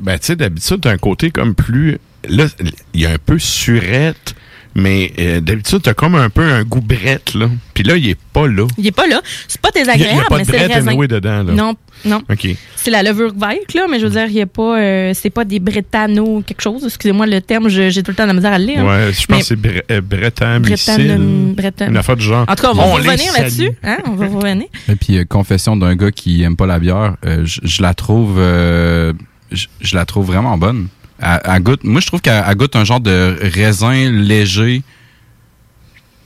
[0.00, 1.98] ben, tu sais, d'habitude, t'as un côté comme plus.
[2.28, 2.44] Là,
[2.92, 4.34] il y a un peu surette,
[4.74, 7.48] mais euh, d'habitude, t'as comme un peu un goût brette, là.
[7.74, 8.66] Puis là, il est pas là.
[8.78, 9.20] Il est pas là.
[9.48, 10.88] C'est pas Il y a- désagréable, il y a pas mais de c'est raisin.
[10.88, 11.52] anyway dedans, là.
[11.52, 12.22] Non, non.
[12.30, 12.48] OK.
[12.76, 15.30] C'est la levure verte, là, mais je veux dire, il y a pas, euh, c'est
[15.30, 16.84] pas des brétano quelque chose.
[16.84, 18.84] Excusez-moi le terme, j'ai tout le temps de la misère à le lire.
[18.84, 20.00] Ouais, je pense Mais- que c'est bre euh.
[20.00, 20.62] Breton.
[21.88, 22.44] Une affaire du genre.
[22.48, 23.70] En tout cas, on va On revenir là-dessus.
[23.82, 23.98] Hein?
[24.06, 24.66] On va revenir.
[24.88, 27.94] Et puis, euh, confession d'un gars qui aime pas la bière, euh, je je la
[27.94, 29.12] trouve, euh,
[29.52, 30.88] je je la trouve vraiment bonne.
[31.20, 34.82] Elle, elle goûte, moi, je trouve qu'elle elle goûte un genre de raisin léger.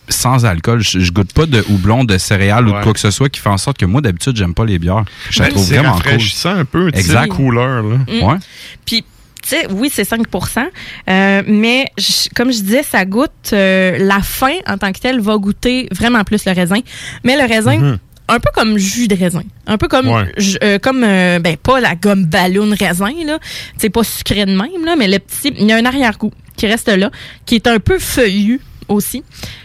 [0.09, 0.83] sans alcool.
[0.83, 3.41] Je, je goûte pas de houblon, de céréales ou de quoi que ce soit qui
[3.41, 5.05] fait en sorte que moi, d'habitude, j'aime pas les bières.
[5.31, 6.03] Je la trouve vraiment cool.
[6.03, 7.29] rafraîchissant un peu, tu sais, Exact.
[7.29, 7.97] couleur, là.
[8.09, 8.23] Mm.
[8.25, 8.37] Ouais.
[8.85, 9.03] Puis,
[9.43, 10.67] tu sais, oui, c'est 5%
[11.09, 15.21] euh, mais je- comme je disais, ça goûte euh, la fin en tant que telle
[15.21, 16.81] va goûter vraiment plus le raisin.
[17.25, 17.99] Mais le raisin, Mhm.
[18.33, 19.43] Un peu comme jus de raisin.
[19.67, 20.33] Un peu comme, Ouais.
[20.63, 23.39] euh, comme euh, ben, pas la gomme ballon raisin, là.
[23.79, 26.67] C'est pas sucré de même, là, mais le petit, il y a un arrière-goût qui
[26.67, 27.11] reste là,
[27.47, 29.23] qui est un peu feuillu aussi,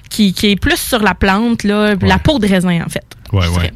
[0.10, 3.04] qui, qui est plus sur la plante, là, la peau de raisin, en fait.
[3.34, 3.72] Ouais, ouais.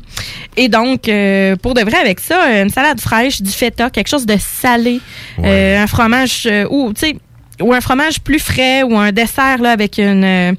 [0.56, 4.26] Et donc, euh, pour de vrai, avec ça, une salade fraîche, du feta, quelque chose
[4.26, 5.02] de salé,
[5.44, 7.16] euh, un fromage euh, ou, tu sais,
[7.62, 10.53] ou un fromage plus frais ou un dessert là, avec une euh,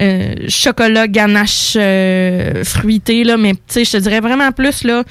[0.00, 5.04] euh, chocolat ganache euh, fruité, là, mais tu sais, je te dirais vraiment plus là,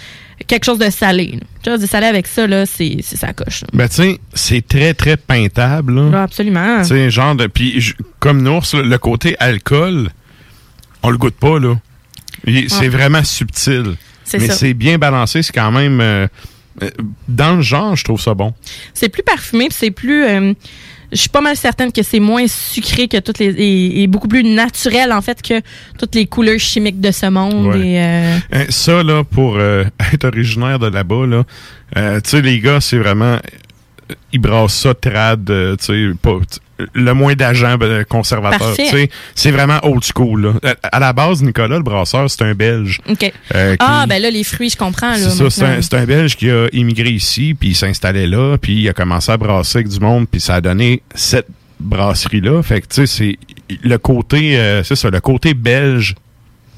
[0.47, 1.39] quelque chose de salé.
[1.61, 3.61] Quelque chose de salé avec ça, là, c'est sa coche.
[3.61, 3.67] là.
[3.73, 6.11] Ben, tu sais, c'est très, très peintable, là.
[6.13, 6.81] Ah, absolument.
[6.81, 7.47] Tu sais, genre de.
[7.47, 10.09] Puis, comme Nours, le côté alcool,
[11.03, 11.75] on le goûte pas, là.
[12.45, 12.87] C'est Ouais.
[12.89, 13.95] vraiment subtil.
[14.23, 14.53] C'est Mais ça.
[14.53, 15.99] c'est bien balancé, c'est quand même.
[16.01, 16.27] euh,
[17.27, 18.53] dans le genre, je trouve ça bon.
[18.93, 20.23] C'est plus parfumé, c'est plus.
[20.25, 20.53] euh,
[21.11, 24.27] je suis pas mal certaine que c'est moins sucré que toutes les et, et beaucoup
[24.27, 25.61] plus naturel en fait que
[25.97, 27.67] toutes les couleurs chimiques de ce monde.
[27.67, 27.79] Ouais.
[27.79, 29.83] Et, euh, Hein, Ça, là, pour euh,
[30.13, 31.43] être originaire de là-bas, là,
[31.97, 33.37] euh, tu sais, les gars, c'est vraiment.
[34.31, 38.75] Ils brassent ça trad, euh, tu sais, Le moins d'agents euh, conservateurs.
[39.35, 40.53] C'est vraiment old school.
[40.63, 40.75] Là.
[40.83, 42.99] À, à la base, Nicolas, le brasseur, c'est un Belge.
[43.09, 43.15] Euh,
[43.75, 45.13] qui- ah, ben là, les fruits, je comprends.
[45.15, 45.49] C'est ça,
[45.81, 48.93] c'est un, un Belge qui a immigré ici, puis il s'installait là, puis il a
[48.93, 51.47] commencé à brasser avec du monde, puis ça a donné cette
[51.79, 52.61] brasserie-là.
[52.63, 53.37] Fait que, tu sais, c'est
[53.83, 56.15] le côté, euh, c'est ça, le côté belge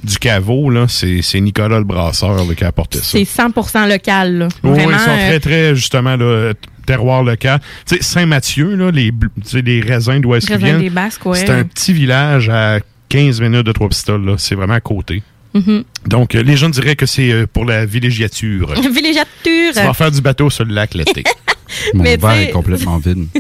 [0.04, 3.04] du caveau, là, c'est Nicolas le brasseur là, qui a apporté ça.
[3.04, 4.38] C'est 100% local.
[4.38, 4.48] Là.
[4.64, 4.92] Oui, Vraiment.
[4.94, 6.54] ils sont très, très, justement, là,
[6.90, 7.60] terroir local.
[7.86, 9.12] Tu sais, Saint-Mathieu, là, les,
[9.54, 10.82] les raisins d'où est-ce viennent,
[11.26, 11.38] ouais.
[11.38, 12.80] c'est un petit village à
[13.10, 14.36] 15 minutes de Trois-Pistoles, là.
[14.40, 15.22] C'est vraiment à côté.
[15.54, 15.84] mhm.
[16.08, 18.74] Donc, euh, les gens diraient que c'est euh, pour la villégiature.
[18.92, 19.74] Villégiature.
[19.74, 21.24] Tu vas faire du bateau sur le lac l'été.
[21.94, 23.28] Mon Mais verre est complètement vide.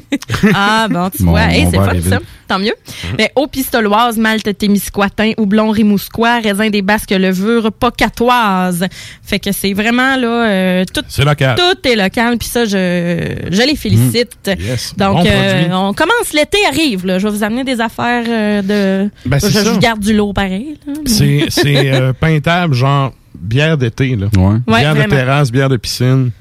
[0.53, 1.51] Ah, bon, tu Mon- vois.
[1.51, 2.19] Hey, c'est fun, est ça.
[2.47, 2.73] Tant mieux.
[3.17, 8.85] Mais eau pistoloise, malte témiscouatin, houblon rimousquois, raisin des Basques, levure pocatoise.
[9.23, 11.55] Fait que c'est vraiment, là, euh, tout, C'est local.
[11.57, 12.37] tout est local.
[12.37, 14.37] Puis ça, je, je les félicite.
[14.47, 14.61] Mm.
[14.61, 14.93] Yes.
[14.97, 17.19] Donc, Bon euh, on commence, l'été arrive, là.
[17.19, 19.09] Je vais vous amener des affaires euh, de...
[19.25, 19.73] Ben, je, c'est ça.
[19.73, 20.77] je garde du lot pareil.
[21.05, 24.15] C'est c'est, euh, peintable, genre bière d'été.
[24.15, 24.27] là.
[24.37, 25.15] Ouais, bière de vraiment.
[25.15, 26.31] terrasse, bière de piscine.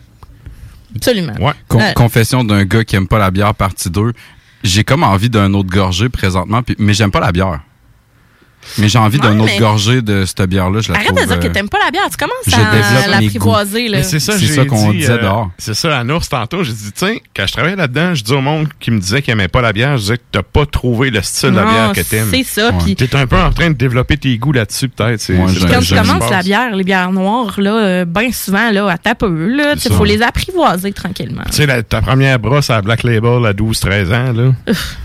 [0.97, 1.35] Absolument.
[1.41, 1.53] Ouais.
[1.69, 1.93] Con- Euh.
[1.95, 4.13] Confession d'un gars qui aime pas la bière, partie 2.
[4.65, 7.61] J'ai comme envie d'un autre gorgée présentement, puis- mais j'aime pas la bière.
[8.77, 10.81] Mais j'ai envie d'un Ouais, autre mais- gorgée de cette bière-là.
[10.81, 12.05] Je la Arrête de trouve, dire que euh, t'aimes pas la bière.
[12.11, 15.51] Tu commences je à développe mes l'apprivoiser, c'est ça, ça qu'on disait euh, dehors.
[15.59, 18.41] C'est ça, à Nours, tantôt, j'ai dit, tiens, quand je travaillais là-dedans, je dis au
[18.41, 21.11] monde qui me disait qu'il aimait pas la bière, je disais que t'as pas trouvé
[21.11, 22.29] le style de la bière que t'aimes.
[22.31, 25.29] c'est ça, puis- T'es un peu en train de développer tes goûts là-dessus, peut-être.
[25.29, 28.89] Ouais, Quand tu me commences la bière, les bières noires, là, euh, bien souvent, là,
[28.89, 31.43] à taper, là, il faut les apprivoiser tranquillement.
[31.51, 34.53] Tu sais, ta première brosse à Black Label à 12-13 ans, là.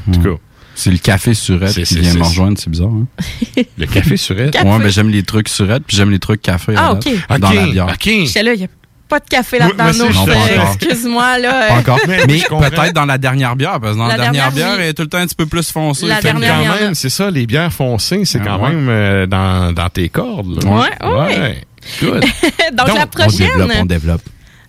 [0.08, 0.36] En tout cas.
[0.76, 2.90] C'est le café surette qui vient me rejoindre, c'est bizarre.
[2.90, 3.62] Hein?
[3.78, 4.56] Le café surette?
[4.56, 7.08] Ouais, ben j'aime les trucs surette, puis j'aime les trucs café Ah, ok.
[7.40, 7.88] dans la bière.
[8.02, 8.68] J'étais là, il n'y a
[9.08, 9.92] pas de café là-dedans.
[9.94, 10.72] non.
[10.74, 11.68] Excuse-moi, là.
[11.68, 12.00] Pas euh, encore.
[12.08, 14.80] Mais- Mais peut-être dans la dernière bière, parce que dans la, La dernière, dernière, bière,
[14.84, 16.08] elle est tout le temps un petit peu plus foncée.
[16.08, 18.70] La dernière, quand même, c'est ça, les bières foncées, c'est Ah, quand ouais.
[18.72, 20.64] même euh, dans, dans tes cordes.
[20.64, 20.70] là.
[20.72, 21.58] Ouais, ouais.
[22.02, 22.22] Good.
[22.74, 24.22] Donc, la On prochaine, développe, on développe.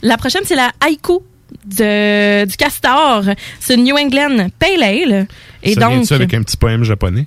[0.02, 1.20] la prochaine, c'est la Haïku
[1.64, 3.22] de, du Castor.
[3.60, 5.26] C'est une New England Pale Ale.
[5.64, 7.26] Et ça donc, vient-tu avec un petit poème japonais?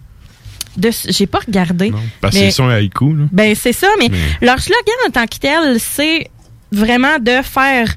[1.10, 1.92] j'ai pas regardé.
[2.22, 3.26] Parce que c'est son haïku, là.
[3.32, 6.30] Ben, c'est ça, mais, Mais- leur slogan en tant que tel, c'est
[6.72, 7.96] vraiment de faire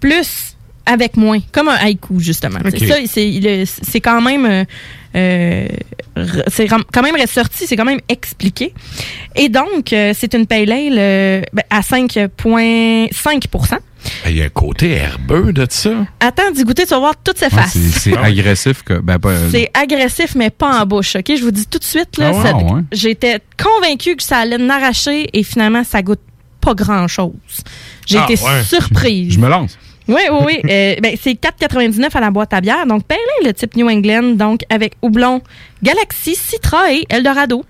[0.00, 0.56] plus
[0.86, 2.58] avec moins, comme un haïku, justement.
[2.64, 2.76] Ok.
[3.06, 4.66] C'est ça, quand même.
[5.16, 5.66] Euh,
[6.48, 8.72] c'est quand même ressorti, c'est quand même expliqué.
[9.36, 13.78] Et donc, euh, c'est une pale ale euh, ben, à 5,5
[14.26, 15.90] Il y a un côté herbeux de ça.
[16.20, 17.72] Attends d'y goûter, tu vas voir toutes ses faces.
[17.72, 18.82] c'est c'est Ah agressif.
[18.82, 21.16] Que, ben, pas, C'est agressif, mais pas en bouche.
[21.16, 21.24] OK?
[21.36, 22.80] Je vous dis tout de suite, là, Ah ouais, ouais.
[22.92, 26.20] j'étais convaincue que ça allait m'arracher et finalement, ça goûte
[26.60, 27.32] pas grand-chose.
[28.06, 28.62] J'ai Ah été ouais.
[28.64, 29.32] surprise.
[29.34, 29.78] Je me lance.
[30.10, 30.60] Oui, oui, oui.
[30.70, 32.84] Euh, ben, c'est 4,99 à la boîte à bière.
[32.86, 35.40] Donc, ale, le type New England, donc avec houblon
[35.82, 37.64] Galaxy, Citra et Eldorado.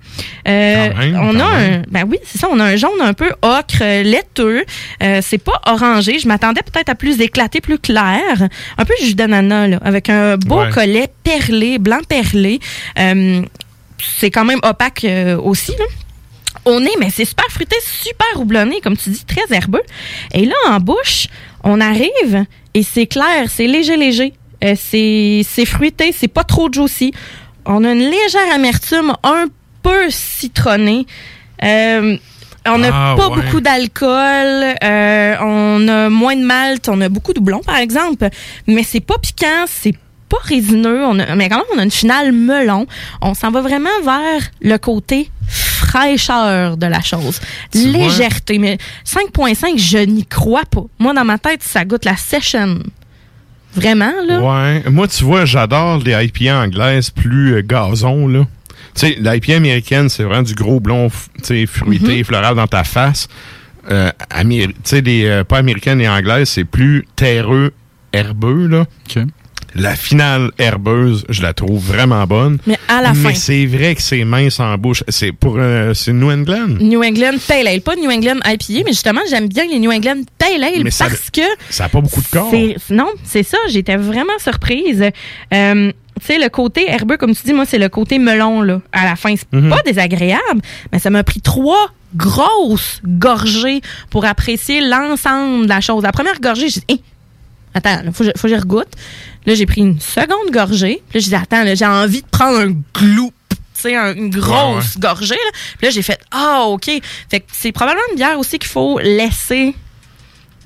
[0.49, 1.73] Euh, Quand même, on quand a même.
[1.81, 4.65] un, ben oui, c'est ça, on a un jaune un peu ocre, euh, laiteux.
[5.03, 6.19] Euh, c'est pas orangé.
[6.19, 8.49] Je m'attendais peut-être à plus éclaté, plus clair.
[8.79, 10.71] Un peu jus d'ananas, là, avec un beau Ouais.
[10.71, 12.59] collet perlé, blanc perlé.
[12.97, 15.07] C'est quand même opaque
[15.43, 15.85] aussi, là
[16.67, 19.83] au nez, mais c'est super fruité, super houblonné, comme tu dis, très herbeux.
[20.35, 21.29] Et là, en bouche,
[21.65, 22.45] on arrive
[22.75, 24.33] et c'est clair, c'est léger, léger.
[24.65, 27.13] Euh, c'est c'est fruité, c'est pas trop juicy.
[27.65, 29.47] On a une légère amertume, un
[29.83, 31.07] peu citronné.
[31.63, 32.17] Euh,
[32.67, 33.37] on n'a Ah, pas ouais.
[33.37, 38.29] beaucoup d'alcool, euh, on a moins de malt, on a beaucoup de houblon par exemple,
[38.67, 39.95] mais c'est pas piquant, c'est
[40.29, 42.87] pas résineux, on a, mais quand même on a une finale melon.
[43.23, 45.31] On s'en va vraiment vers le côté
[45.91, 47.41] fraîcheur de la chose,
[47.73, 48.07] Tu vois?
[48.09, 48.59] légèreté.
[48.59, 50.85] Mais 5.5, je n'y crois pas.
[50.99, 52.79] Moi dans ma tête, ça goûte la session.
[53.75, 54.41] Vraiment là?
[54.41, 54.91] Ouais.
[54.91, 58.47] Moi, tu vois, j'adore les IPA anglaises plus euh, gazon, là.
[58.97, 62.25] Tu sais, l'IPA américaine, c'est vraiment du gros blond, tu sais, fruité, Mhm.
[62.25, 63.29] floral dans ta face.
[63.89, 67.73] Euh, améri- tu sais, les euh, pas américaines et anglaises, c'est plus terreux,
[68.13, 68.87] herbeux, là.
[69.75, 72.59] La finale herbeuse, je la trouve vraiment bonne.
[72.67, 73.35] Mais à la Mais fin.
[73.35, 75.05] c'est vrai que c'est mince en bouche.
[75.09, 76.79] C'est pour euh, c'est New England.
[76.81, 80.23] New England Pale Ale, pas New England IPA, mais justement, j'aime bien les New England
[80.39, 82.53] Pale Ale Mais ça- parce que Ça n'a pas beaucoup de corps.
[82.91, 85.05] non, c'est ça, j'étais vraiment surprise.
[85.55, 88.81] Euh, tu sais, le côté herbeux, comme tu dis, moi, c'est le côté melon, là.
[88.93, 89.71] À la fin, c'est Mhm.
[89.71, 90.61] pas désagréable,
[90.93, 96.03] mais ça m'a pris trois grosses gorgées pour apprécier l'ensemble de la chose.
[96.03, 96.97] La première gorgée, j'ai dit, Hein,
[97.75, 98.89] attends, là, faut faut que je regoute.
[99.47, 101.03] Là, j'ai pris une seconde gorgée.
[101.09, 102.73] Puis là, j'ai dit, attends, là, j'ai envie de prendre un
[103.75, 105.35] sais, un- une grosse gorgée.
[105.35, 105.51] Là.
[105.79, 106.91] Puis là, j'ai fait, ah, OK.
[107.31, 109.75] Fait que c'est probablement une bière aussi qu'il faut laisser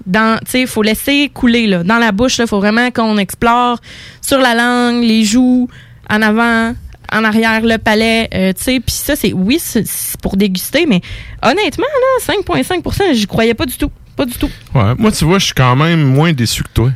[0.06, 1.82] dans, tu sais, il faut laisser couler, là.
[1.84, 3.78] Dans la bouche, il faut vraiment qu'on explore
[4.20, 5.68] sur la langue, les joues,
[6.10, 6.74] en avant,
[7.12, 8.80] en arrière, le palais, euh, tu sais.
[8.80, 11.00] Puis ça, c'est, oui, c'est c'est pour déguster, mais
[11.42, 13.90] honnêtement, là, 5,5% j'y croyais pas du tout.
[14.16, 14.50] Pas du tout.
[14.74, 14.94] Ouais.
[14.98, 16.90] Moi, tu vois, je suis quand même moins déçu que toi.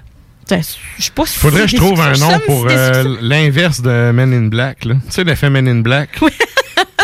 [0.51, 0.57] Je
[1.03, 4.33] suis pas si Faudrait que je trouve un Je nom pour euh, l'inverse de Men
[4.33, 4.85] in Black.
[4.87, 4.95] là.
[4.95, 6.19] Tu sais, l'effet Men in Black?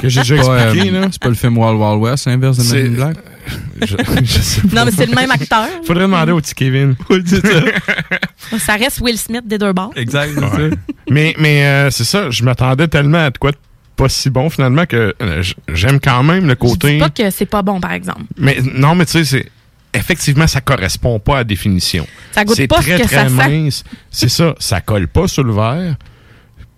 [0.02, 0.96] Que j'ai déjà C'est pas, expliqué.
[0.96, 1.06] euh.
[1.10, 3.16] C'est pas le film Wild Wild West, l'inverse de Men in Black?
[3.86, 4.76] Je, je sais pas.
[4.76, 5.66] Non, mais c'est le même acteur.
[5.86, 6.94] Faudrait demander au petit Kevin.
[8.58, 9.92] Ça reste Will Smith des deux bords.
[9.96, 10.70] Exact, Ouais.
[11.10, 13.56] mais mais euh, c'est ça, je m'attendais tellement à de quoi de
[13.96, 15.42] pas si bon finalement que euh,
[15.72, 16.94] j'aime quand même le Je côté.
[16.94, 18.22] dis pas que c'est pas bon, par exemple.
[18.36, 19.46] Mais non, mais tu sais, c'est
[19.94, 22.06] effectivement ça correspond pas à la définition.
[22.32, 23.34] Ça goûte pas ce très que très ça sent.
[23.34, 23.84] mince.
[24.10, 25.96] C'est ça, ça colle pas sur le verre.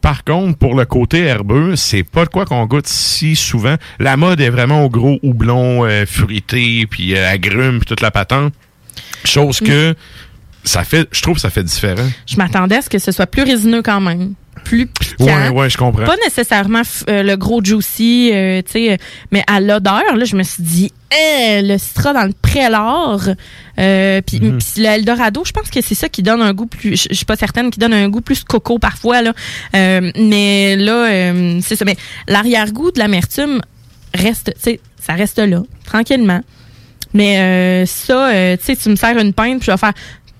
[0.00, 3.74] Par contre, pour le côté herbeux, c'est pas de quoi qu'on goûte si souvent.
[3.98, 8.12] La mode est vraiment au gros houblon euh, fruité, puis euh, agrumes, puis toute la
[8.12, 8.54] patente.
[9.24, 9.96] Chose que
[10.62, 12.06] ça fait, je trouve que ça fait différent.
[12.26, 14.34] Je m'attendais à ce que ce soit plus résineux quand même.
[14.64, 15.24] Plus piquant.
[15.24, 16.04] Ouais, ouais, je comprends.
[16.04, 18.96] Pas nécessairement euh, le gros juicy, euh, tu sais, euh,
[19.30, 23.16] mais à l'odeur, là, je me suis dit, Eh, le citron dans le prélat,
[23.78, 27.06] euh, puis puis le Eldorado, je pense que c'est ça qui donne un goût plus,
[27.08, 29.32] je suis pas certaine, qui donne un goût plus coco parfois, là.
[29.72, 31.84] Mais là, euh, c'est ça.
[31.84, 31.96] Mais
[32.26, 33.60] l'arrière-goût de l'amertume
[34.14, 36.40] reste, tu sais, ça reste là, tranquillement.
[37.14, 39.92] Mais euh, ça, euh, tu sais, tu me sers une pinte, puis je vais faire,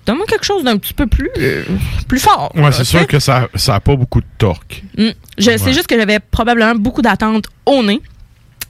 [0.07, 1.63] donne-moi quelque chose d'un petit peu plus, euh,
[2.07, 2.51] plus fort.
[2.55, 4.81] Ouais, c'est sûr que ça ça a pas beaucoup de torque.
[4.97, 5.09] Mm.
[5.37, 5.57] Je Ouais.
[5.59, 8.01] sais juste que j'avais probablement beaucoup d'attentes au nez.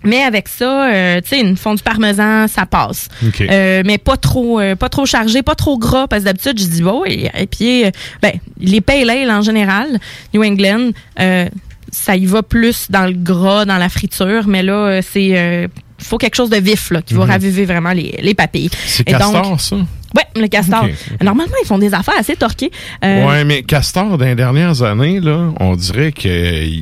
[0.04, 3.10] Mais avec ça, euh, tu sais, une fondue parmesan, ça passe.
[3.42, 6.66] Euh, mais pas trop, euh, pas trop chargé, pas trop gras, parce que d'habitude, je
[6.68, 7.84] dis, bon, et, et puis,
[8.22, 9.88] ben, les pale ale en général,
[10.36, 11.50] New England, euh,
[11.92, 15.68] ça y va plus dans le gras, dans la friture, mais là, c'est, euh,
[15.98, 17.32] faut quelque chose de vif, là, qui va Mhm.
[17.32, 18.70] raviver vraiment les, les papilles.
[18.86, 19.78] C'est Et donc- Castor, ça?
[20.16, 20.86] Ouais, le castor.
[21.22, 22.72] Normalement, ils font des affaires assez torquées.
[23.04, 26.28] Euh, Ouais, mais Castor, dans les dernières années, là, on dirait que.
[26.28, 26.82] euh,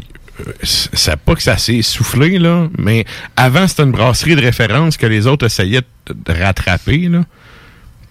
[0.64, 3.06] C'est pas que ça s'est soufflé, là, mais
[3.38, 7.24] avant, c'était une brasserie de référence que les autres essayaient de, de rattraper, là.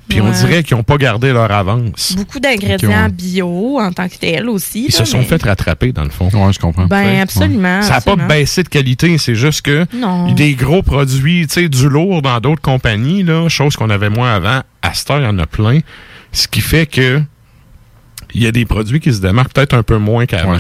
[0.09, 2.15] Puis on dirait qu'ils n'ont pas gardé leur avance.
[2.17, 4.87] Beaucoup d'ingrédients bio en tant que tel aussi.
[4.89, 6.29] Ils là, se sont mais- fait rattraper, dans le fond.
[6.33, 6.87] Ouais, je comprends.
[6.87, 7.81] Ben, absolument.
[7.83, 10.33] Ça n'a pas baissé de qualité, c'est juste que Non.
[10.33, 14.35] des gros produits, tu sais, du lourd dans d'autres compagnies, là, chose qu'on avait moins
[14.35, 15.81] avant, à cette heure, il y en a plein.
[16.33, 17.23] Ce qui fait que
[18.37, 20.53] il y a des produits qui se démarquent peut-être un peu moins qu'avant.
[20.55, 20.59] Ouais.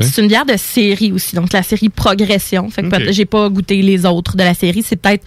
[0.00, 2.70] C'est une bière de série aussi, donc la série Progression.
[2.70, 2.92] Fait que Ok.
[2.98, 4.84] peut- j'ai pas goûté les autres de la série.
[4.86, 5.24] C'est peut-être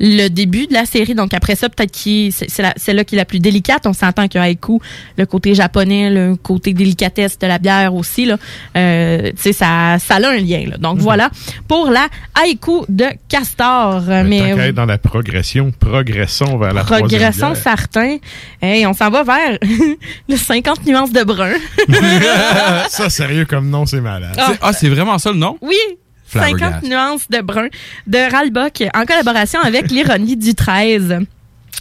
[0.00, 1.14] le début de la série.
[1.14, 3.86] Donc après ça, peut-être qui c'est celle-là qui est la plus délicate.
[3.86, 4.80] On s'entend que Haiku,
[5.16, 8.36] le côté japonais, le côté délicatesse de la bière aussi, là,
[8.76, 10.64] euh, tu sais, ça, ça a un lien.
[10.68, 10.76] Là.
[10.76, 10.82] Mhm.
[10.82, 11.30] Donc voilà
[11.68, 12.08] pour la
[12.42, 14.02] Haiku de Castor.
[14.06, 17.62] Mais Mais être dans la progression, progressons vers la troisième Progression bière.
[17.62, 18.16] certain.
[18.60, 19.58] Hey, on s'en va vers
[20.28, 21.52] le 50 nuances de brun.
[22.88, 24.34] ça, sérieux comme nom, c'est malade.
[24.38, 24.46] Ah.
[24.50, 25.56] C'est- Ah, c'est vraiment ça le nom?
[25.60, 25.76] Oui.
[26.40, 26.80] Flabbergast.
[26.82, 27.68] 50 nuances de brun
[28.06, 31.26] de Ralbock en collaboration avec l'ironie du 13.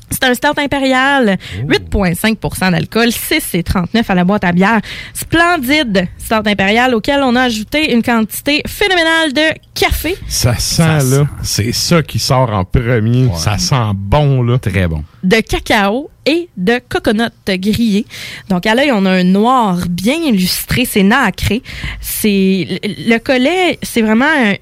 [0.10, 1.38] C'est un start impérial,
[1.68, 4.80] 8,5% d'alcool, 6,39 à la boîte à bière.
[5.14, 9.41] Splendide start impérial auquel on a ajouté une quantité phénoménale de
[9.74, 10.16] café.
[10.28, 13.30] Ça sent, là, c'est ça qui sort en premier.
[13.36, 14.58] Ça sent bon, là.
[14.60, 15.04] Très bon.
[15.24, 18.06] de cacao et de coconut grillé.
[18.50, 21.62] Donc à l'œil, on a un noir bien illustré, c'est nacré.
[22.02, 24.56] C'est le le collet, c'est vraiment un-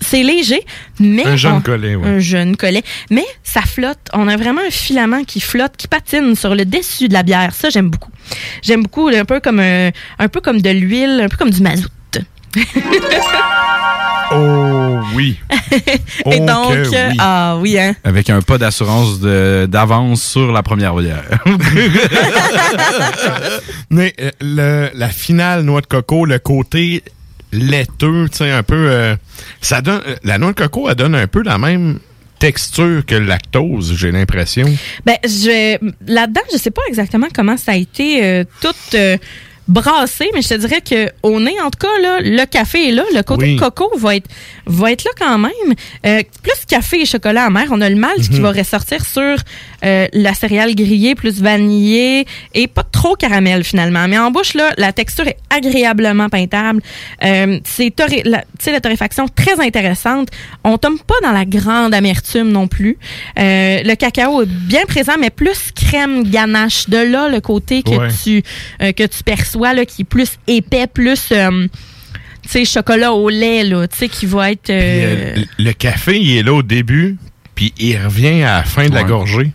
[0.00, 0.60] c'est léger,
[0.98, 2.08] mais Un jeune on- collet, ouais.
[2.08, 3.98] un jeune collet, mais ça flotte.
[4.12, 7.54] On a vraiment un filament qui flotte, qui patine sur le dessus de la bière.
[7.54, 8.10] Ça, j'aime beaucoup.
[8.62, 11.60] J'aime beaucoup, un peu comme un, un peu comme de l'huile, un peu comme du
[11.62, 11.88] mazout.
[14.32, 15.38] Oh oui.
[15.80, 17.16] Et Oh donc, euh, oui.
[17.18, 17.94] ah oui, hein.
[18.04, 21.24] Avec un pas d'assurance d'avance sur la première bière.
[23.90, 27.02] Mais euh, le, la finale noix de coco, le côté
[27.52, 28.90] laiteux, tu un peu...
[28.90, 29.16] euh,
[29.60, 31.98] ça donne, euh, la noix de coco, elle donne un peu la même
[32.38, 34.66] texture que le lactose, j'ai l'impression.
[35.04, 35.76] Ben, je
[36.06, 39.18] là-dedans, je sais pas exactement comment ça a été euh, tout euh,
[39.70, 42.92] brassé, mais je te dirais que au nez, en tout cas, là, le café est
[42.92, 43.56] là, le côté Oui.
[43.56, 44.28] coco va être
[44.66, 45.74] va être là quand même.
[46.06, 48.42] Euh, plus café et chocolat amer, on a le malt qui Mhm.
[48.42, 49.36] va ressortir sur
[49.84, 54.06] euh, la céréale grillée, plus vanillée et pas trop caramel finalement.
[54.08, 56.82] Mais en bouche là, la texture est agréablement peintable.
[57.24, 57.92] Euh, c'est
[58.26, 60.28] la, la torréfaction très intéressante.
[60.64, 62.98] On tombe pas dans la grande amertume non plus.
[63.38, 66.88] Euh, le cacao est bien présent, mais plus crème ganache.
[66.88, 68.08] De là, le côté que Ouais.
[68.22, 68.42] tu
[68.82, 71.66] euh, que tu perçois là, qui est plus épais, plus euh,
[72.42, 75.72] tu sais chocolat au lait là, tu sais qui va être Puis, euh, euh, le
[75.72, 77.16] café, il est là au début,
[77.54, 79.50] puis il revient à la fin de la gorgée.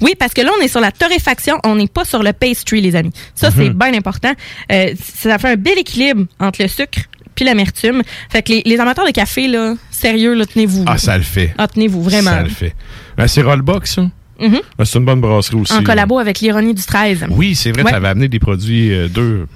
[0.00, 2.80] Oui, parce que là, on est sur la torréfaction, on n'est pas sur le pastry,
[2.80, 3.12] les amis.
[3.34, 3.72] Ça, c'est Mhm.
[3.74, 4.32] bien important.
[4.70, 7.00] Euh, ça fait un bel équilibre entre le sucre
[7.34, 8.02] puis l'amertume.
[8.30, 10.84] Fait que les, les amateurs de café, là, sérieux, là, tenez-vous.
[10.86, 11.52] Ah, ça le fait.
[11.58, 12.30] Ah, tenez-vous, vraiment.
[12.30, 12.72] Ça le fait.
[13.16, 14.08] Ben, c'est Rollbox, ça.
[14.38, 15.72] Ben, c'est une bonne brasserie aussi.
[15.72, 15.84] En là.
[15.84, 17.26] collabo avec l'ironie du 13.
[17.30, 17.90] Oui, c'est vrai, Ouais.
[17.90, 19.46] tu avais amené des produits euh, d'eux,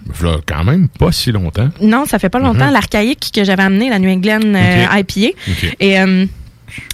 [0.47, 1.69] quand même pas si longtemps.
[1.81, 2.67] Non, ça fait pas longtemps.
[2.67, 2.73] Mhm.
[2.73, 4.87] L'archaïque que j'avais amené, la New England euh.
[4.99, 5.37] IPA.
[5.81, 6.27] Et euh,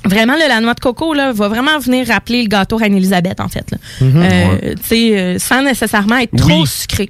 [0.05, 3.49] vraiment, là, la noix de coco là, va vraiment venir rappeler le gâteau Reine-Élisabeth, en
[3.49, 3.71] fait.
[3.71, 3.79] là.
[4.01, 4.75] Ouais.
[4.93, 7.09] euh, sans nécessairement être trop sucré.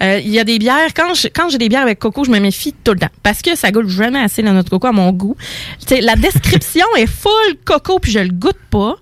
[0.00, 2.92] Il y a des bières, quand j'ai des bières avec coco, je me méfie tout
[2.92, 3.10] le temps.
[3.22, 5.36] Parce que ça goûte jamais assez la noix de coco à mon goût.
[5.86, 8.96] Tu sais, la description est full coco, puis je le goûte pas.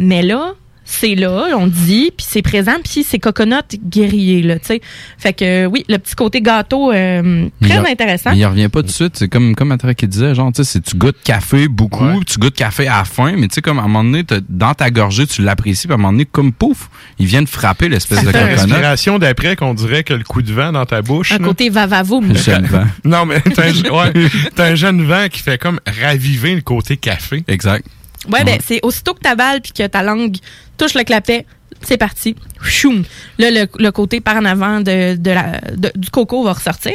[0.00, 0.54] Mais là,
[0.86, 4.80] c'est là, on dit, puis c'est présent, puis c'est coconut grillé, là, tu sais.
[5.18, 8.30] Fait que euh, oui, le petit côté gâteau, euh, très intéressant.
[8.30, 9.16] mais il revient pas tout de suite.
[9.16, 12.40] C'est comme, comme Atra qui disait, genre, tu sais, c'est- tu goûtes café beaucoup, tu
[12.40, 14.90] goûtes café à la fin, mais tu sais, comme à un moment donné, dans ta
[14.90, 16.90] gorgée, tu l'apprécies, puis à un moment donné, comme pouf,
[17.20, 18.46] il vient de frapper l'espèce de coconut.
[18.46, 21.30] respiration d'après qu'on dirait que le coup de vent dans ta bouche.
[21.30, 21.44] Un là.
[21.44, 22.34] côté va-va-voum.
[22.36, 22.86] Jeune vent.
[23.04, 24.12] Non, mais t'as un, ouais,
[24.56, 27.44] t'as un jeune vent qui fait comme raviver le côté café.
[27.46, 27.86] Exact.
[28.28, 30.36] Ouais, ben, c'est aussitôt que ta balle puis que ta langue
[30.76, 31.46] touche le clapet,
[31.82, 32.36] c'est parti.
[32.62, 33.04] Choum.
[33.38, 36.92] Là, le, le côté par en avant de, de la, de- du coco va ressortir.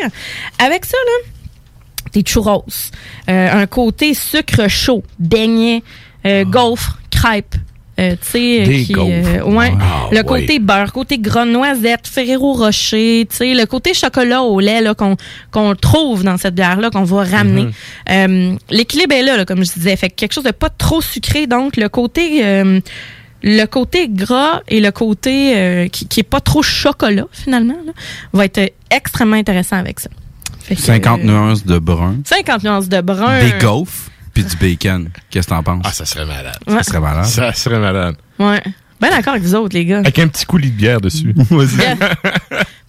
[0.59, 1.29] Avec ça, là,
[2.13, 2.65] des churros.
[3.29, 5.81] Euh, un côté sucre chaud, beignet,
[6.25, 7.55] euh, gaufre, crêpe.
[7.97, 9.71] Euh, tu sais, euh, euh, ouais.
[9.79, 10.23] Ah, le ouais.
[10.23, 14.93] côté beurre, côté gras noisette, Ferrero Rocher, tu sais, le côté chocolat au lait là
[14.93, 15.15] qu'on
[15.51, 17.63] qu'on trouve dans cette bière là qu'on va ramener.
[17.63, 17.71] Mhm.
[18.09, 21.01] Euh, L'équilibre est là, là, comme je disais, fait que quelque chose de pas trop
[21.01, 22.81] sucré, donc le côté euh,
[23.43, 27.93] le côté gras et le côté qui, qui est pas trop chocolat finalement là,
[28.33, 30.09] va être extrêmement intéressant avec ça.
[30.67, 33.39] Que, 50 euh, nuances de brun, 50 nuances de brun.
[33.39, 35.09] des gaufres, puis du bacon.
[35.31, 35.81] Qu'est-ce que t'en penses?
[35.83, 36.57] Ah, ça serait malade.
[36.67, 36.75] Ouais.
[36.75, 37.25] Ça serait malade.
[37.25, 38.15] Ça serait malade.
[38.37, 38.61] Ouais.
[39.01, 39.99] Ben d'accord avec vous autres les gars.
[39.99, 41.33] Avec un petit coulis de bière dessus.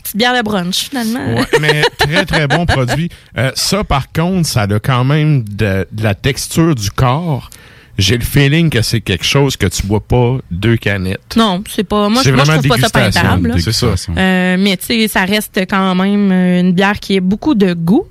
[0.02, 1.34] Petite bière de brunch finalement.
[1.34, 3.08] Ouais, mais très, très bon produit.
[3.36, 7.50] Euh, ça, par contre, ça a quand même de, de la texture du corps.
[7.98, 11.34] J'ai le feeling que c'est quelque chose que tu bois pas deux canettes.
[11.36, 12.08] Non, c'est pas.
[12.08, 13.60] Moi, C'est je- moi je vraiment trouve pas ça dégustation, peintable.
[13.60, 13.86] C'est ça.
[14.16, 17.72] Euh, mais tu sais, ça reste quand même euh, une bière qui a beaucoup de
[17.72, 18.06] goût.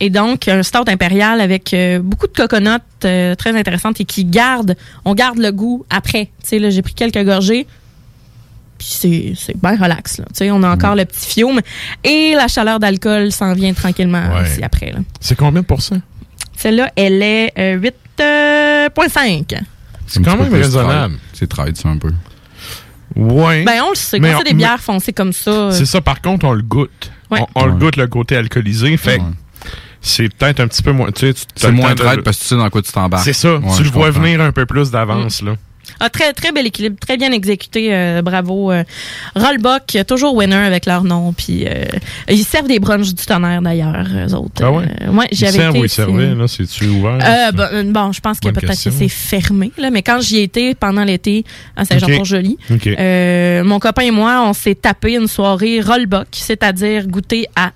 [0.00, 4.24] Et donc, un stout impérial avec euh, beaucoup de coconut euh, très intéressante et qui
[4.24, 4.74] garde,
[5.04, 6.30] on garde le goût après.
[6.42, 7.66] Tu sais, là, j'ai pris quelques gorgées.
[8.78, 10.24] Puis c'est, c'est bien relax, là.
[10.28, 11.60] Tu sais, on a encore le petit fiume.
[12.02, 14.42] Et la chaleur d'alcool s'en vient tranquillement Ouais.
[14.50, 15.00] aussi après, là.
[15.20, 16.00] C'est combien de pourcents?
[16.56, 19.60] Celle-là, elle est euh, 8,5.
[20.06, 21.16] C'est quand même raisonnable.
[21.34, 22.10] C'est trade, ça, un peu.
[23.16, 23.64] Ouais.
[23.64, 24.18] Ben, on le sait.
[24.18, 25.50] Mais Quand c'est des bières foncées comme ça.
[25.50, 27.12] euh, C'est ça, par contre, on le goûte.
[27.30, 27.40] Ouais.
[27.54, 28.96] On, on le goûte, le côté alcoolisé.
[28.96, 29.22] Fait que
[30.00, 31.10] c'est peut-être un petit peu moins.
[31.10, 33.24] Tu sais, C'est moins trade parce que tu sais dans quoi tu t'embarques.
[33.24, 33.56] C'est ça.
[33.56, 34.22] Ouais, tu le vois comprends.
[34.22, 35.56] venir un peu plus d'avance, là.
[35.98, 37.92] Ah, très, très bel équilibre, très bien exécuté.
[37.92, 38.70] euh, bravo.
[38.70, 38.84] Euh,
[39.34, 41.32] Rollbuck, toujours winner avec leur nom.
[41.32, 41.84] Puis euh,
[42.28, 44.62] ils servent des brunchs du tonnerre d'ailleurs, eux autres.
[44.62, 44.84] Ah ouais?
[45.02, 45.78] Euh, ouais, servent été.
[45.80, 46.46] ou ils servaient, là?
[46.48, 47.18] C'est-tu ouvert?
[47.22, 50.74] Euh, bon, bon, je pense que peut-être que c'est fermé, là, mais quand j'y étais
[50.74, 51.44] pendant l'été
[51.76, 57.46] à Saint-Jean-Port-Joli, euh, mon copain et moi, on s'est tapé une soirée rollbuck, c'est-à-dire goûter
[57.56, 57.72] à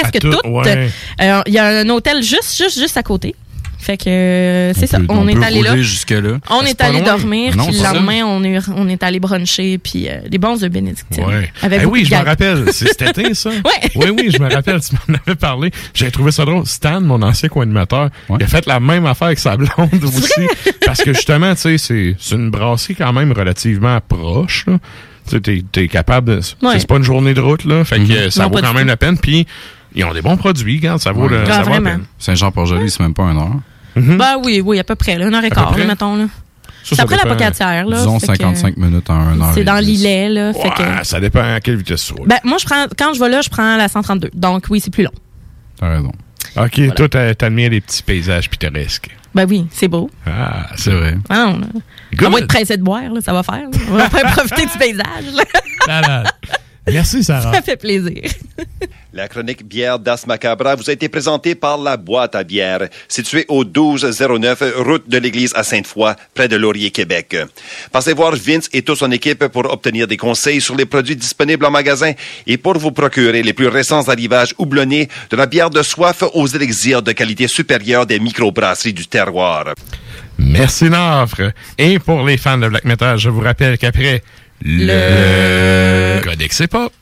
[0.00, 0.46] presque À tout, toutes.
[0.46, 0.88] ouais.
[1.20, 3.34] Euh, Il y a un hôtel juste, juste, juste à côté.
[3.78, 5.00] Fait que euh, c'est ça.
[5.00, 5.76] peut- On, on est allé là.
[5.76, 6.38] jusque-là.
[6.50, 7.56] On est allé dormir.
[7.56, 7.92] Non, puis le ça.
[7.92, 9.76] lendemain, on est, on est allé bruncher.
[9.78, 11.24] Puis euh, des bons œufs bénédictines.
[11.24, 11.50] Ouais.
[11.62, 12.64] Avec Eh oui, de je me rappelle.
[12.72, 13.50] C'est cet été, ça?
[13.50, 13.90] Ouais.
[13.96, 14.78] Oui, oui, je me rappelle.
[14.80, 15.72] Tu m'en avais parlé.
[15.94, 16.64] J'avais trouvé ça drôle.
[16.64, 19.68] Stan, mon ancien co-animateur, il a fait la même affaire avec sa blonde
[20.04, 20.46] aussi.
[20.86, 24.64] Parce que justement, tu sais, c'est c'est une brasserie quand même relativement proche.
[24.68, 24.78] là.
[25.28, 26.40] Tu sais, t'es- t'es capable de.
[26.64, 26.78] Ouais.
[26.78, 27.82] C'est pas une journée de route, là.
[27.84, 28.88] Fait que euh, ça Non, vaut quand même tout.
[28.88, 29.18] la peine.
[29.18, 29.44] Puis,
[29.94, 31.90] ils ont des bons produits, regarde, ça vaut, le, Ah, ça vaut la vraiment?
[31.90, 32.04] peine.
[32.18, 33.54] Saint-Jean-Port-Joli, c'est même pas un heure.
[33.96, 35.18] Ben oui, oui, à peu près.
[35.18, 36.16] Là, une heure et quart, là, mettons.
[36.16, 36.24] Là.
[36.24, 36.30] Ça,
[36.84, 37.86] C'est ça après la pocatière.
[37.86, 39.52] Là, Disons fait que, 55 minutes en 1 heure.
[39.54, 40.28] C'est dans l'îlet.
[40.28, 42.26] Là, fait que, Ouais, ça dépend à quelle vitesse tu roules.
[42.26, 44.30] ben, moi, je prends, quand je vais là, je prends la 132.
[44.34, 45.12] Donc, oui, c'est plus long.
[45.78, 46.10] T'as raison.
[46.56, 49.10] OK, toi, t'as- t'admires les petits paysages pittoresques.
[49.34, 50.10] Ben oui, c'est beau.
[50.26, 51.14] Ah, c'est vrai.
[51.30, 51.66] Ah non, là.
[52.14, 52.26] Good.
[52.26, 53.54] À moins de pressé de boire, là, ça va faire.
[53.70, 53.78] là.
[53.90, 55.34] On va profiter du paysage.
[55.88, 56.24] là.
[56.90, 57.52] Merci, Sarah.
[57.52, 58.22] Ça fait plaisir.
[59.14, 63.44] La chronique bière d'As Macabra vous a été présentée par la boîte à bière, située
[63.48, 67.36] au 1209 route de l'église à Sainte-Foy, près de Laurier, Québec.
[67.92, 71.66] Passez voir Vince et toute son équipe pour obtenir des conseils sur les produits disponibles
[71.66, 72.12] en magasin
[72.46, 76.46] et pour vous procurer les plus récents arrivages houblonnés de la bière de soif aux
[76.46, 79.74] élixirs de qualité supérieure des microbrasseries du terroir.
[80.38, 81.52] Merci, Nafre.
[81.78, 84.22] Et pour les fans de black metal, je vous rappelle qu'après
[84.64, 86.92] le, Codex Hip-Hop,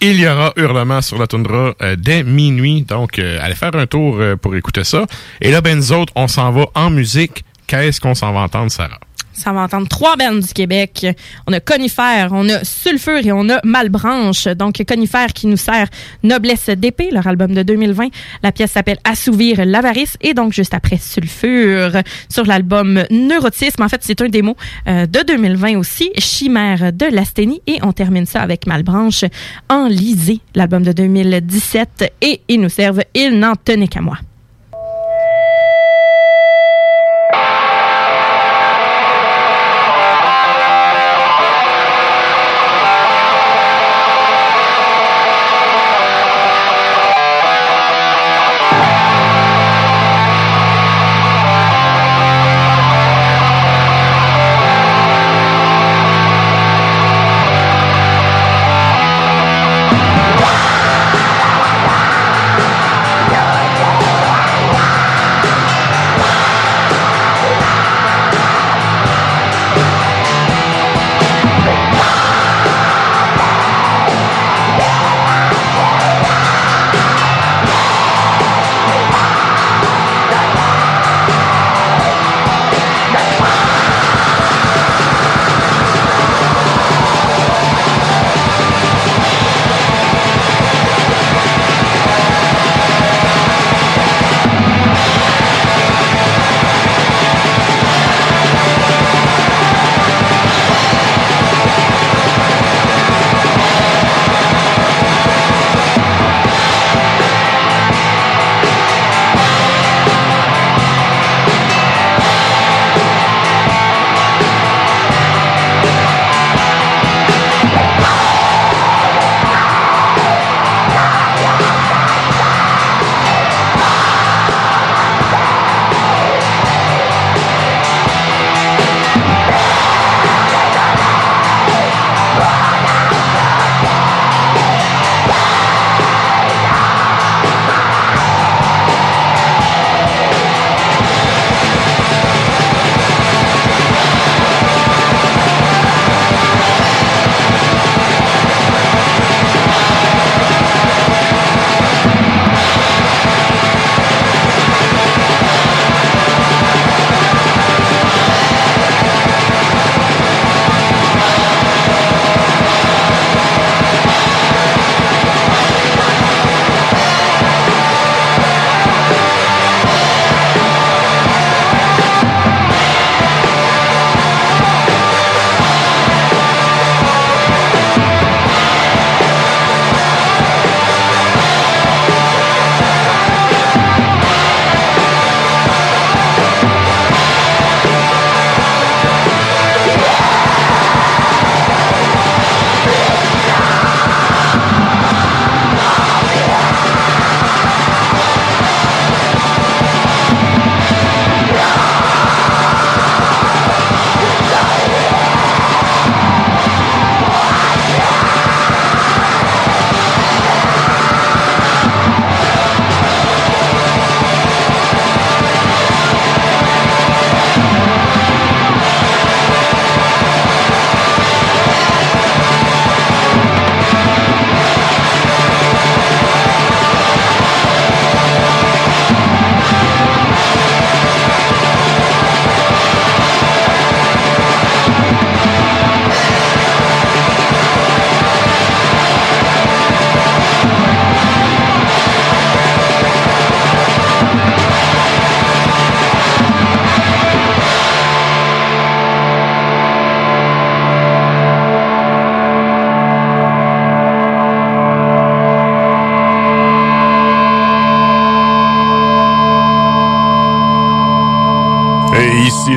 [0.00, 2.82] il y aura Hurlement sur la toundra euh, dès minuit.
[2.82, 5.06] Donc, euh, allez faire un tour euh, pour écouter ça.
[5.40, 7.44] Et là, ben, nous autres, on s'en va en musique.
[7.66, 8.98] Qu'est-ce qu'on s'en va entendre, Sarah?
[9.40, 11.06] Ça va entendre trois bandes du Québec.
[11.46, 14.48] On a Conifère, on a Sulfure et on a Malbranche.
[14.48, 15.86] Donc, Conifère qui nous sert
[16.22, 18.08] Noblesse d'épée, leur album de 2020.
[18.42, 20.18] La pièce s'appelle Assouvir l'avarice.
[20.20, 23.82] Et donc, juste après Sulfure, sur l'album Neurotisme.
[23.82, 26.10] En fait, c'est un démo euh, de 2020 aussi.
[26.18, 27.62] Chimère de l'asthénie.
[27.66, 29.24] Et on termine ça avec Malbranche,
[29.70, 32.12] Enlisé, l'album de 2017.
[32.20, 34.18] Et ils nous servent Il n'en tenait qu'à moi.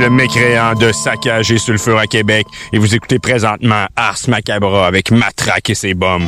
[0.04, 5.12] Le mécréant de saccage et sulfure à Québec et vous écoutez présentement Ars Macabra avec
[5.12, 6.28] Matraque et ses bombes.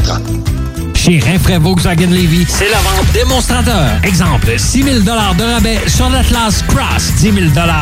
[0.95, 3.89] Chez Rinfraie Volkswagen Levy, c'est la vente démonstrateur.
[4.03, 7.35] Exemple, 6 000 de rabais sur l'Atlas Cross, 10 000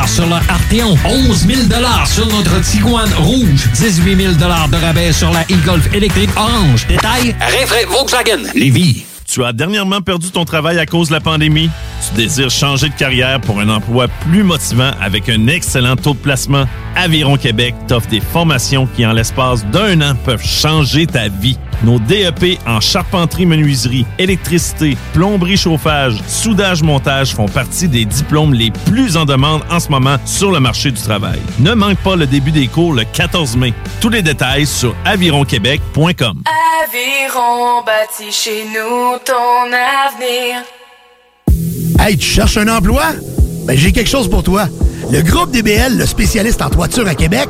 [0.07, 1.61] sur le Arteon, 11 000
[2.05, 6.87] sur notre Tiguan Rouge, 18 000 de rabais sur la e-Golf électrique orange.
[6.87, 9.03] Détail, Rinfraie Volkswagen Levy.
[9.31, 11.69] Tu as dernièrement perdu ton travail à cause de la pandémie?
[12.07, 16.19] Tu désires changer de carrière pour un emploi plus motivant avec un excellent taux de
[16.19, 16.63] placement?
[16.95, 21.57] Aviron Québec t'offre des formations qui, en l'espace d'un an, peuvent changer ta vie.
[21.83, 28.71] Nos DEP en charpenterie, menuiserie, électricité, plomberie, chauffage, soudage, montage font partie des diplômes les
[28.85, 31.39] plus en demande en ce moment sur le marché du travail.
[31.59, 33.73] Ne manque pas le début des cours le 14 mai.
[34.01, 36.43] Tous les détails sur avironquebec.com.
[36.83, 40.63] Aviron bâti chez nous ton avenir.
[41.99, 43.03] Hey, tu cherches un emploi?
[43.65, 44.67] Ben, j'ai quelque chose pour toi.
[45.11, 47.49] Le groupe DBL, le spécialiste en toiture à Québec,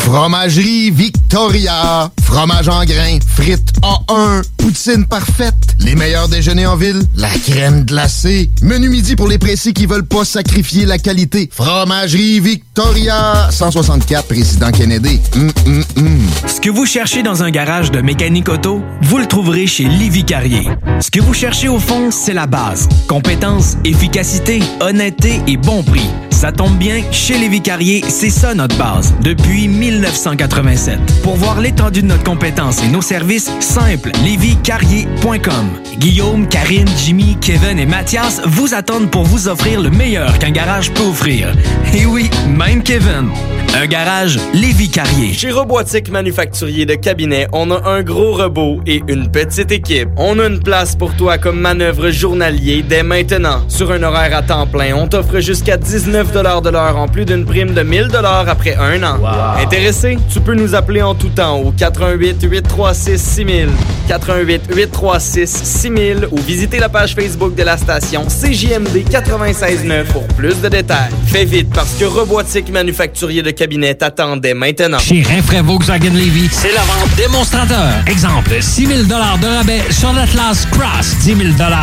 [0.00, 2.10] Fromagerie Victoria.
[2.22, 3.18] Fromage en grains.
[3.26, 4.42] Frites A1.
[4.56, 5.54] Poutine parfaite.
[5.78, 7.02] Les meilleurs déjeuners en ville.
[7.16, 8.50] La crème glacée.
[8.62, 11.48] Menu midi pour les pressés qui veulent pas sacrifier la qualité.
[11.52, 13.48] Fromagerie Victoria.
[13.50, 15.20] 164 Président Kennedy.
[15.34, 16.20] Hum, hum, hum.
[16.46, 20.24] Ce que vous cherchez dans un garage de mécanique auto, vous le trouverez chez Livy
[20.24, 20.68] Carrier.
[21.00, 22.88] Ce que vous cherchez au fond, c'est la base.
[23.08, 26.08] Compétence, efficacité, honnêteté et bon prix.
[26.42, 30.98] Ça tombe bien, chez Lévi Carrier, c'est ça notre base, depuis 1987.
[31.22, 35.68] Pour voir l'étendue de notre compétence et nos services, simple, lévicarrier.com.
[35.98, 40.90] Guillaume, Karine, Jimmy, Kevin et Mathias vous attendent pour vous offrir le meilleur qu'un garage
[40.90, 41.54] peut offrir.
[41.94, 43.30] Et oui, même Kevin.
[43.74, 45.32] Un garage Lévi Carrier.
[45.32, 50.10] Chez Robotique Manufacturier de Cabinet, on a un gros robot et une petite équipe.
[50.18, 53.62] On a une place pour toi comme manœuvre journalier dès maintenant.
[53.68, 57.44] Sur un horaire à temps plein, on t'offre jusqu'à 19 de l'heure en plus d'une
[57.44, 58.08] prime de 1000
[58.48, 59.18] après un an.
[59.60, 60.16] Intéressé?
[60.32, 63.68] Tu peux nous appeler en tout temps au 88 836 6000,
[64.08, 70.60] 88 836 6000 ou visiter la page Facebook de la station CJMD 969 pour plus
[70.60, 71.10] de détails.
[71.26, 74.98] Fais vite parce que Robotique Manufacturier de Cabinet t'attendait maintenant.
[74.98, 77.92] Chez Rinfraie Volkswagen Levy, c'est la vente démonstrateur.
[78.06, 79.14] Exemple, 6 000 de
[79.56, 81.38] rabais sur l'Atlas Cross, 10 000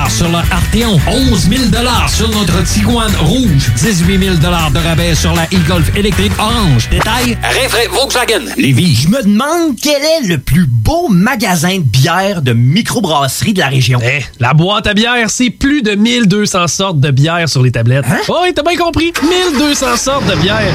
[0.09, 1.61] sur le Arteon, 11 000
[2.07, 6.87] sur notre Tiguan Rouge, 18 000 de rabais sur la e-Golf électrique orange.
[6.89, 8.95] Détail, Rinfraie Volkswagen Levy.
[8.95, 13.67] Je me demande quel est le plus beau magasin de bière de microbrasserie de la
[13.67, 13.99] région.
[14.01, 18.05] Eh, la boîte à bière, c'est plus de 1200 sortes de bière sur les tablettes.
[18.09, 18.19] Hein?
[18.29, 19.11] Oh, oui, t'as bien compris.
[19.21, 20.73] 1200 sortes de bière.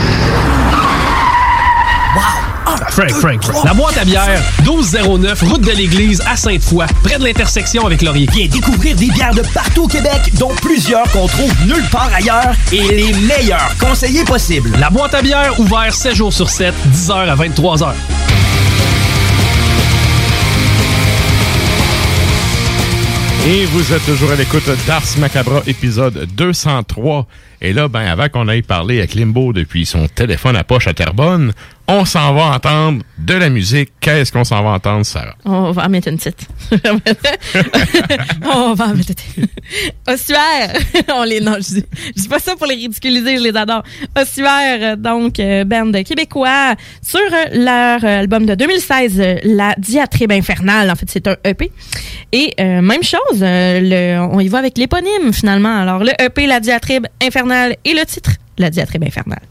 [2.90, 3.64] Frank, Frank.
[3.64, 8.28] La boîte à bière, 1209, route de l'église à Sainte-Foy, près de l'intersection avec Laurier.
[8.32, 12.54] Viens découvrir des bières de partout au Québec, dont plusieurs qu'on trouve nulle part ailleurs
[12.72, 14.70] et les meilleurs conseillers possibles.
[14.78, 17.92] La boîte à bière, ouvert 7 jours sur 7, 10h à 23h.
[23.46, 27.26] Et vous êtes toujours à l'écoute d'Ars Macabra, épisode 203.
[27.60, 30.94] Et là, ben, avant qu'on aille parler avec Limbo depuis son téléphone à poche à
[30.94, 31.52] Terrebonne,
[31.86, 33.90] on s'en va entendre de la musique.
[34.00, 35.34] Qu'est-ce qu'on s'en va entendre, Sarah?
[35.44, 36.48] On va en mettre une petite.
[38.54, 39.46] on va en mettre une
[40.06, 40.72] Ossuaire!
[41.14, 41.84] on les, non, je dis,
[42.16, 43.82] je dis pas ça pour les ridiculiser, je les adore.
[44.16, 50.32] Ossuaire, donc, euh, band québécois, sur euh, leur euh, album de 2016, euh, La Diatribe
[50.32, 50.90] Infernale.
[50.90, 51.70] En fait, c'est un EP.
[52.32, 55.80] Et euh, même chose, euh, on y va avec l'éponyme, finalement.
[55.80, 59.42] Alors, le EP, La Diatribe Infernale, et le titre, La Diatribe Infernale.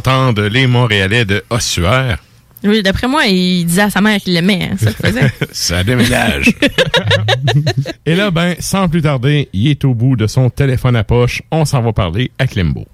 [0.00, 2.16] D'entendre les Montréalais de Ossuaire.
[2.64, 4.70] Oui, d'après moi, il disait à sa mère qu'il l'aimait.
[4.72, 5.30] hein, ça faisait.
[5.52, 6.54] Ça déménage.
[8.06, 11.42] Et là, ben, sans plus tarder, il est au bout de son téléphone à poche.
[11.50, 12.86] On s'en va parler à Klimbo.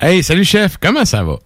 [0.00, 1.36] Hey, salut chef, comment ça va?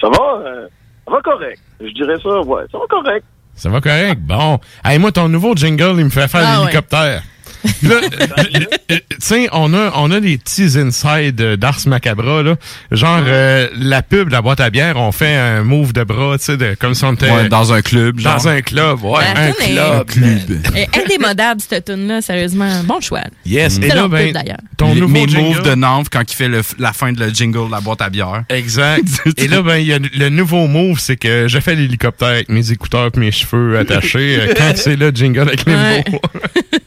[0.00, 0.42] Ça va?
[0.46, 0.68] euh,
[1.06, 1.60] ça va correct.
[1.80, 2.62] Je dirais ça, ouais.
[2.72, 3.24] Ça va correct.
[3.54, 4.20] Ça va correct?
[4.22, 4.58] Bon.
[4.84, 7.22] Hey, moi, ton nouveau jingle, il me fait faire Ah l'hélicoptère.
[7.62, 7.96] Puis là,
[8.88, 12.56] tu sais, on a, on a des petits insides euh, d'Ars Macabra, là.
[12.90, 16.38] Genre, euh, la pub de la boîte à bière, on fait un move de bras,
[16.38, 17.30] tu sais, de- comme si on était...
[17.30, 18.34] Ouais, dans un club, genre.
[18.36, 19.24] Dans un club, ouais.
[19.34, 19.52] Ben,
[20.00, 20.60] un club.
[20.74, 22.82] Eh, indémodable, cette tune-là, sérieusement.
[22.84, 23.22] Bon choix.
[23.44, 24.58] Yes, et Excellent là, ben, pub, d'ailleurs.
[24.76, 27.28] ton nouveau mes jingle- moves de Nantes quand il fait le- la fin de le
[27.30, 28.44] jingle de la boîte à bière.
[28.48, 29.04] Exact.
[29.36, 32.48] Et là, ben, il y a le nouveau move, c'est que je fais l'hélicoptère avec
[32.48, 36.04] mes écouteurs et mes cheveux attachés euh, quand c'est le jingle avec les Ouais.
[36.10, 36.20] mots.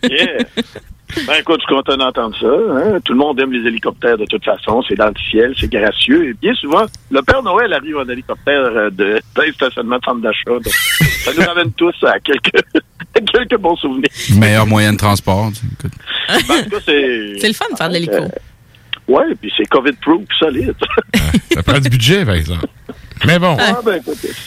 [0.10, 0.44] Yeah.
[1.28, 2.48] Ben écoute, je suis content d'entendre ça.
[2.48, 3.00] hein.
[3.04, 4.82] Tout le monde aime les hélicoptères de toute façon.
[4.88, 6.30] C'est dans le ciel, c'est gracieux.
[6.30, 10.22] Et bien souvent, le Père Noël arrive en hélicoptère euh, de d'un stationnement de centre
[10.22, 10.50] d'achat.
[10.52, 12.52] Donc, ça nous ramène tous à quelques,
[13.32, 14.10] quelques bons souvenirs.
[14.38, 15.52] Meilleur moyen de transport.
[16.30, 16.40] Ben,
[16.86, 17.34] c'est...
[17.40, 18.14] C'est le fun de faire de l'hélico.
[19.08, 20.74] Ouais, puis c'est COVID-proof, solide.
[21.52, 22.66] Ça prend du budget, par exemple.
[23.26, 23.56] Mais bon.
[23.60, 24.02] Ah, ben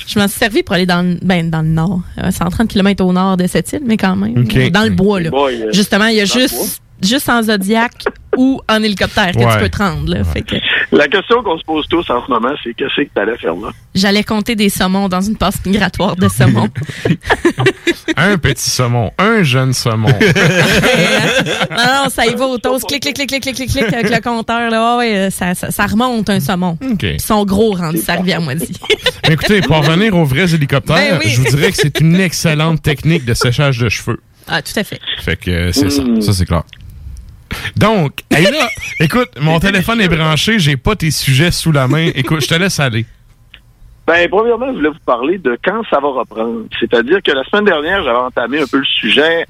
[0.07, 2.01] Je m'en suis servi pour aller dans, le- ben, dans le nord.
[2.23, 4.37] Euh, 130 km au nord de cette île, mais quand même.
[4.45, 4.57] Ok.
[4.57, 5.31] Euh, Dans le bois, là.
[5.31, 7.93] Boy, euh, Justement, il y a juste, juste en Zodiac
[8.37, 9.53] ou en hélicoptère que Ouais.
[9.55, 10.13] tu peux te rendre.
[10.13, 10.25] Là.
[10.25, 10.57] Fait que
[10.93, 13.71] La question qu'on se pose tous en ce moment, c'est qu'est-ce que t'allais faire là?
[13.95, 16.69] j'allais compter des saumons dans une passe migratoire de saumon.
[18.17, 20.09] un petit saumon, un jeune saumon.
[20.09, 22.87] non, non, ça y va au toast.
[22.87, 24.71] Clic, clic, clic, clic, clic, clic, clic, avec le compteur.
[24.71, 24.97] Là.
[24.99, 26.77] Ouais, ouais, ça, ça, ça remonte un saumon.
[27.03, 28.73] Ils sont gros rendus sa rivière moisie.
[29.29, 31.31] Mais écoutez, pour revenir aux vrais hélicoptères, Ben oui.
[31.31, 34.21] je vous dirais que c'est une excellente technique de séchage de cheveux.
[34.49, 35.01] Ah, tout à fait.
[35.21, 36.21] Fait que euh, c'est Mm.
[36.21, 36.27] ça.
[36.27, 36.63] Ça, c'est clair.
[37.77, 38.69] Donc, hey là,
[39.01, 42.11] écoute, mon téléphone est branché, j'ai pas tes sujets sous la main.
[42.15, 43.07] Écoute, je te laisse aller.
[44.07, 46.65] Ben, premièrement, je voulais vous parler de quand ça va reprendre.
[46.79, 49.47] C'est-à-dire que la semaine dernière, j'avais entamé un peu le sujet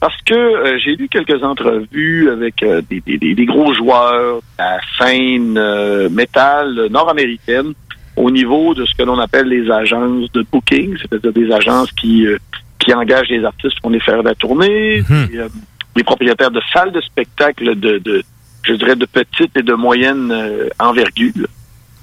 [0.00, 4.36] parce que euh, j'ai lu quelques entrevues avec euh, des, des- des- des gros joueurs
[4.36, 7.74] de la scène euh, métal nord-américaine
[8.16, 12.26] au niveau de ce que l'on appelle les agences de booking, c'est-à-dire des agences qui,
[12.26, 12.36] euh,
[12.78, 15.48] qui engagent les artistes pour les faire la tournée, des, euh,
[15.94, 18.22] des propriétaires de salles de spectacle de, de
[18.64, 21.46] je dirais, de petite et de moyenne euh, envergure.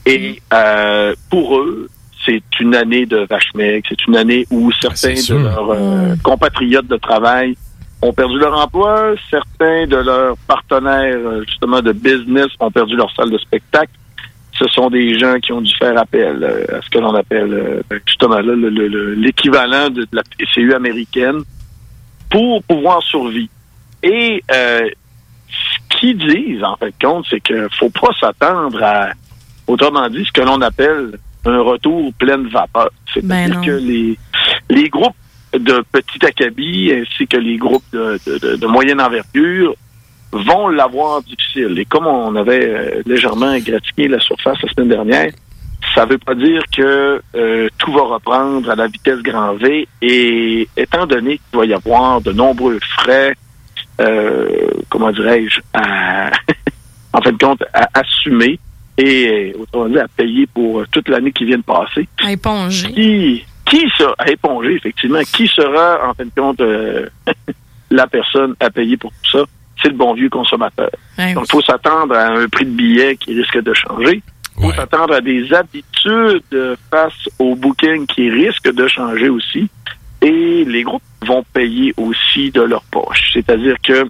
[0.05, 1.89] Et euh, pour eux,
[2.25, 3.85] c'est une année de vache maigre.
[3.89, 7.55] C'est une année où certains de leurs euh, compatriotes de travail
[8.01, 13.13] ont perdu leur emploi, certains de leurs partenaires euh, justement de business ont perdu leur
[13.15, 13.91] salle de spectacle.
[14.53, 17.53] Ce sont des gens qui ont dû faire appel euh, à ce que l'on appelle
[17.53, 21.39] euh, justement là, le- le- le- l'équivalent de, de la PCU américaine
[22.29, 23.49] pour pouvoir survivre.
[24.03, 24.89] Et euh,
[25.49, 29.09] ce qu'ils disent, en fait, compte, c'est qu'il faut pas s'attendre à,
[29.67, 32.89] autrement dit, ce que l'on appelle un retour pleine vapeur.
[33.13, 34.17] C'est-à-dire Ben que les,
[34.69, 35.15] les groupes
[35.53, 39.73] de petit acabit ainsi que les groupes de, de, de- de moyenne envergure
[40.31, 41.79] vont l'avoir difficile.
[41.79, 45.31] Et comme on avait euh, légèrement égratigné la surface la semaine dernière,
[45.95, 49.87] ça veut pas dire que euh, tout va reprendre à la vitesse grand V.
[50.03, 53.35] Et étant donné qu'il va y avoir de nombreux frais,
[54.89, 56.31] comment dirais-je, à,
[57.13, 58.59] en fin de compte, à assumer
[58.99, 62.07] et euh, autrement dit, à payer pour euh, toute l'année qui vient de passer.
[62.21, 62.91] À éponger.
[62.91, 67.07] Qui, qui sera, à éponger, effectivement, qui sera, en fin de compte, euh,
[67.89, 69.45] la personne à payer pour tout ça?
[69.81, 70.89] C'est le bon vieux consommateur.
[71.17, 74.21] Ouais, Donc, il faut s'attendre à un prix de billet qui risque de changer.
[74.57, 79.69] Il faut s'attendre à des habitudes face au booking qui risquent de changer aussi.
[80.21, 83.31] Et les groupes vont payer aussi de leur poche.
[83.33, 84.05] C'est-à-dire que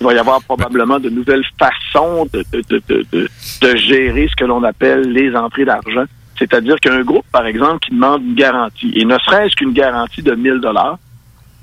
[0.00, 5.34] il va y avoir probablement de nouvelles façons de, gérer ce que l'on appelle les
[5.36, 6.04] entrées d'argent.
[6.38, 10.34] C'est-à-dire qu'un groupe, par exemple, qui demande une garantie, et ne serait-ce qu'une garantie de
[10.34, 10.98] 1000 dollars,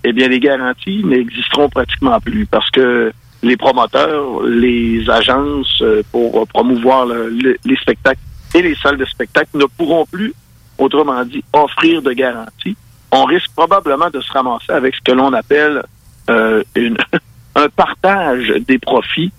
[0.06, 3.12] eh bien, les garanties n'existeront pratiquement plus parce que
[3.44, 8.20] les promoteurs, les agences euh, pour promouvoir le- le- les spectacles
[8.56, 10.34] et les salles de spectacle ne pourront plus,
[10.78, 12.78] autrement dit, offrir de garantie.
[13.12, 15.84] On risque probablement de se ramasser avec ce que l'on appelle
[16.30, 16.98] euh, une,
[17.56, 19.32] un partage des profits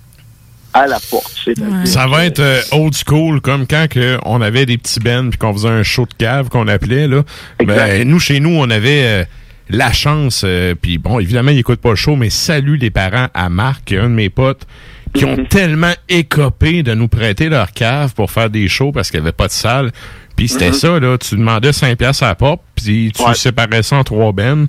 [0.72, 1.48] à la porte.
[1.84, 5.38] Ça va être euh, old school, comme quand que on avait des petits bands puis
[5.38, 7.08] qu'on faisait un show de cave qu'on appelait.
[7.08, 7.22] Là.
[7.64, 9.24] Ben, nous, chez nous, on avait euh,
[9.68, 13.28] la chance, euh, puis bon, évidemment, il écoute pas le show, mais salut les parents
[13.34, 14.66] à Marc, qui est un de mes potes,
[15.12, 19.20] qui ont tellement écopé de nous prêter leur cave pour faire des shows parce qu'il
[19.20, 19.90] n'y avait pas de salle.
[20.40, 20.72] Puis c'était Mhm.
[20.72, 24.32] ça, là, tu demandais 5 piastres à la porte, puis tu séparais ça en trois
[24.32, 24.68] bennes.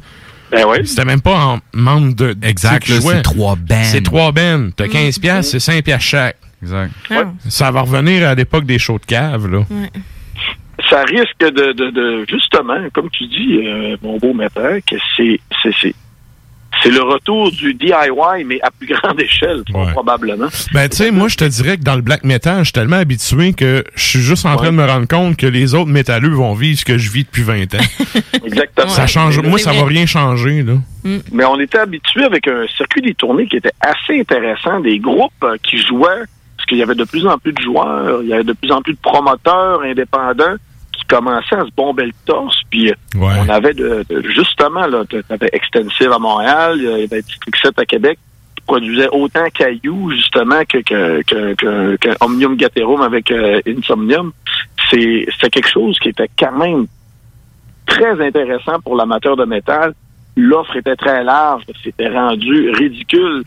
[0.51, 0.85] Ben oui.
[0.85, 2.35] C'était même pas en membre de...
[2.41, 3.85] Exact, c'est trois bennes.
[3.85, 4.73] C'est trois bennes.
[4.75, 6.35] T'as 15 piastres, c'est 5 piastres chaque.
[6.61, 6.91] Exact.
[7.47, 9.63] Ça va revenir à l'époque des shows de cave, là.
[10.89, 15.39] ça risque de, de, de- justement, comme tu dis, euh, mon beau maître, que c'est
[16.81, 20.47] c'est le retour du DIY, mais à plus grande échelle, probablement.
[20.73, 22.97] Ben, tu sais, moi, je te dirais que dans le black metal, je suis tellement
[22.97, 26.29] habitué que je suis juste en train de me rendre compte que les autres métalleux
[26.29, 27.77] vont vivre ce que je vis depuis 20 ans.
[28.45, 28.89] Exactement.
[28.89, 29.39] Ça change.
[29.39, 30.73] Moi, ça va rien changer, là.
[31.31, 35.31] Mais on était habitué avec un circuit des tournées qui était assez intéressant, des groupes
[35.43, 36.25] euh, qui jouaient,
[36.55, 38.71] parce qu'il y avait de plus en plus de joueurs, il y avait de plus
[38.71, 40.57] en plus de promoteurs indépendants
[41.11, 42.95] qui commençaient à se bomber le torse, puis euh,
[43.45, 47.79] on avait de, de- justement, là, t'avais Extensive à Montréal, il y avait District 7
[47.79, 48.17] à Québec,
[48.55, 54.31] qui produisait autant Caillou, justement, que, que, que, que, que Omnium Gaterum avec euh, Insomnium.
[54.89, 56.85] C'est, quelque chose qui était quand même
[57.85, 59.93] très intéressant pour l'amateur de métal.
[60.35, 63.43] L'offre était très large, c'était rendu ridicule.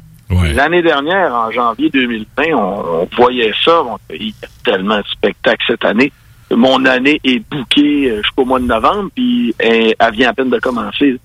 [0.55, 3.83] L'année dernière, en janvier 2020, on, on voyait ça.
[3.85, 6.13] On il y a tellement de spectacles cette année.
[6.57, 10.51] Mon année est bouquée euh, jusqu'au mois de novembre, puis elle, elle vient à peine
[10.51, 11.19] de commencer.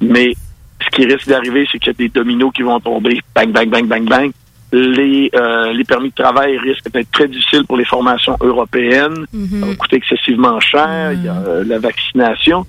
[0.00, 0.34] Mais
[0.82, 3.20] ce qui risque d'arriver, c'est qu'il y a des dominos qui vont tomber.
[3.34, 4.30] Bang, bang, bang, bang, bang.
[4.72, 9.26] Les, euh, les permis de travail risquent d'être très difficiles pour les formations européennes.
[9.60, 11.12] Ça va coûter excessivement cher.
[11.12, 12.64] Il y a euh, la vaccination.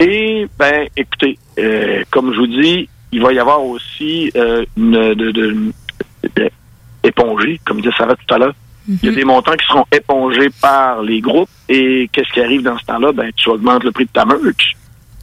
[0.00, 4.90] Et, ben, écoutez, euh, comme je vous dis, il va y avoir aussi euh, une
[5.14, 5.30] de, de,
[6.36, 6.50] de-
[7.04, 8.54] épongée, comme disait Sarah tout à l'heure.
[8.88, 11.48] Il y a des montants qui seront épongés par les groupes.
[11.68, 13.12] Et qu'est-ce qui arrive dans ce temps-là?
[13.12, 14.76] Ben, tu augmentes le prix de ta merch.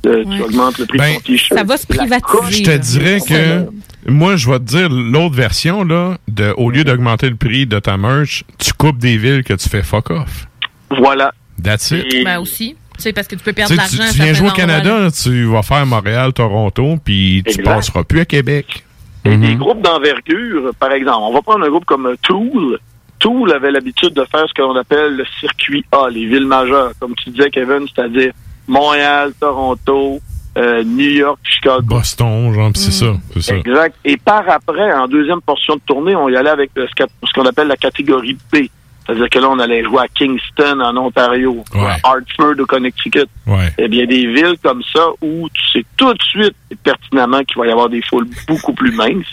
[0.07, 1.59] Euh, Tu augmentes le prix de ton t-shirt.
[1.59, 2.51] Ça va se privatiser.
[2.51, 3.67] Je te dirais que
[4.09, 7.77] moi, je vais te dire l'autre version, là, de, au lieu d'augmenter le prix de
[7.77, 10.47] ta merch, tu coupes des villes que tu fais fuck off.
[10.89, 11.31] Voilà.
[11.63, 12.23] That's it.
[12.25, 12.75] Ben aussi.
[12.97, 14.13] Tu sais, parce que tu peux perdre Tu de tu, l'argent.
[14.15, 15.11] tu à viens jouer au Canada, là.
[15.11, 17.63] tu vas faire Montréal, Toronto, puis tu Exact.
[17.63, 18.83] passeras plus à Québec.
[19.23, 19.41] Et Mhm.
[19.45, 22.79] des groupes d'envergure, par exemple, on va prendre un groupe comme euh, Tool.
[23.21, 27.15] Tool avait l'habitude de faire ce qu'on appelle le circuit A, les villes majeures, comme
[27.15, 28.33] tu disais, Kevin, c'est-à-dire
[28.67, 30.19] Montréal, Toronto,
[30.57, 31.83] euh, New York, Chicago.
[31.83, 33.55] Boston, genre, pis c'est ça, c'est ça.
[33.55, 33.95] Exact.
[34.03, 37.67] Et par après, en deuxième portion de tournée, on y allait avec ce qu'on appelle
[37.67, 38.57] la catégorie B.
[39.05, 43.27] C'est-à-dire que là, on allait jouer à Kingston, en Ontario, ou à Hartford, au Connecticut.
[43.47, 43.71] Ouais.
[43.77, 47.67] Eh bien, des villes comme ça où tu sais tout de suite pertinemment qu'il va
[47.67, 49.27] y avoir des foules beaucoup plus minces,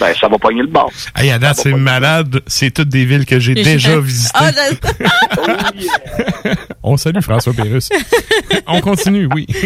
[0.00, 0.90] ben, ça va pogner le bord.
[1.16, 2.40] Hey, date, c'est malade.
[2.46, 4.38] C'est toutes des villes que j'ai déjà visitées.
[4.38, 7.88] Ah, là- On salue François Pérus.
[8.66, 9.46] On continue, oui.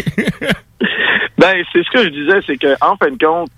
[1.37, 3.49] Ben, c'est ce que je disais, c'est que en fin de compte,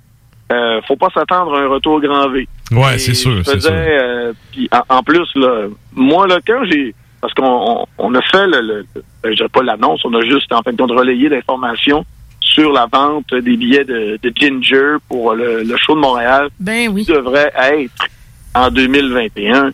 [0.52, 2.48] euh, faut pas s'attendre à un retour grand V.
[2.72, 3.76] Ouais, c'est sûr, je c'est faisais, sûr.
[3.76, 6.96] euh, puis en, en plus, là, moi, là, quand j'ai...
[7.22, 10.22] Parce qu'on on, on a fait, le, le- le- je dirais pas l'annonce, on a
[10.22, 12.06] juste, en fin de compte, relayé l'information
[12.54, 16.50] sur la vente des billets de, de Ginger pour le, le show de Montréal.
[16.60, 17.04] Ben oui.
[17.06, 18.06] Qui devrait être
[18.54, 19.72] en 2021.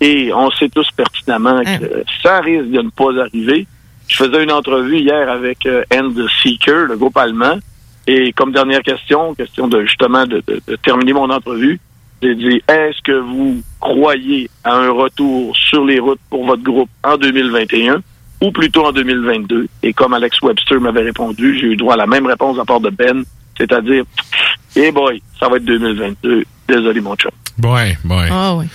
[0.00, 3.66] Et on sait tous pertinemment que ça risque de ne pas arriver.
[4.08, 6.10] Je faisais une entrevue hier avec euh, End
[6.42, 7.58] Seeker, le groupe allemand.
[8.06, 11.78] Et comme dernière question, question de justement de, de- de terminer mon entrevue,
[12.22, 16.88] j'ai dit est-ce que vous croyez à un retour sur les routes pour votre groupe
[17.04, 18.00] en 2021
[18.40, 22.06] ou plutôt en 2022 Et comme Alex Webster m'avait répondu, j'ai eu droit à la
[22.06, 23.24] même réponse à part de Ben,
[23.58, 24.04] c'est-à-dire
[24.76, 26.44] hey boy, ça va être 2022.
[26.68, 27.30] Désolé mon chum.
[27.62, 28.28] Ouais, ouais.
[28.30, 28.66] Ah oui.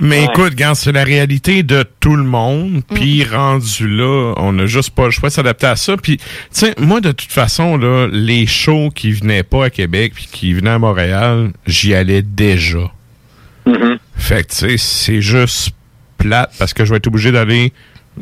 [0.00, 0.24] Mais Ouais.
[0.26, 2.82] écoute, regarde, c'est la réalité de tout le monde.
[2.94, 5.96] Puis rendu là, on n'a juste pas le choix de s'adapter à ça.
[5.96, 10.12] Puis, tu sais, moi, de toute façon, là, les shows qui venaient pas à Québec
[10.14, 12.90] puis qui venaient à Montréal, j'y allais déjà.
[14.16, 15.70] Fait que, tu sais, c'est juste
[16.18, 17.72] plate parce que je vais être obligé d'aller,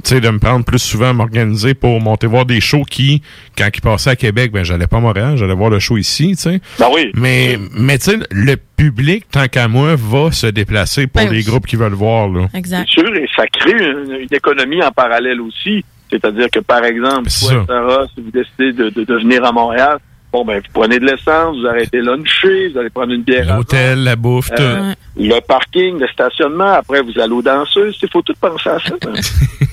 [0.05, 3.23] sais, de me prendre plus souvent à m'organiser pour monter voir des shows qui,
[3.56, 6.31] quand ils passaient à Québec, ben, j'allais pas à Montréal, j'allais voir le show ici,
[6.36, 6.60] tu sais.
[6.78, 7.10] Ben oui.
[7.15, 11.39] Mais, mais tu sais, le public, tant qu'à moi, va se déplacer pour Ben les
[11.39, 11.44] oui.
[11.44, 12.47] groupes qui veulent voir, là.
[12.55, 12.86] Exact.
[12.94, 15.85] C'est sûr, et ça crée une, une économie en parallèle aussi.
[16.10, 17.65] C'est-à-dire que, par exemple, toi.
[17.66, 19.98] Sarah, si vous décidez de, de, de venir à Montréal,
[20.32, 23.56] bon, ben, vous prenez de l'essence, vous arrêtez luncher, vous allez prendre une bière.
[23.56, 24.62] L'hôtel, la bouffe, tout.
[24.62, 27.98] Euh, Le parking, le stationnement, après, vous allez aux danseuses.
[28.02, 28.94] Il faut tout penser à ça.
[29.06, 29.12] hein.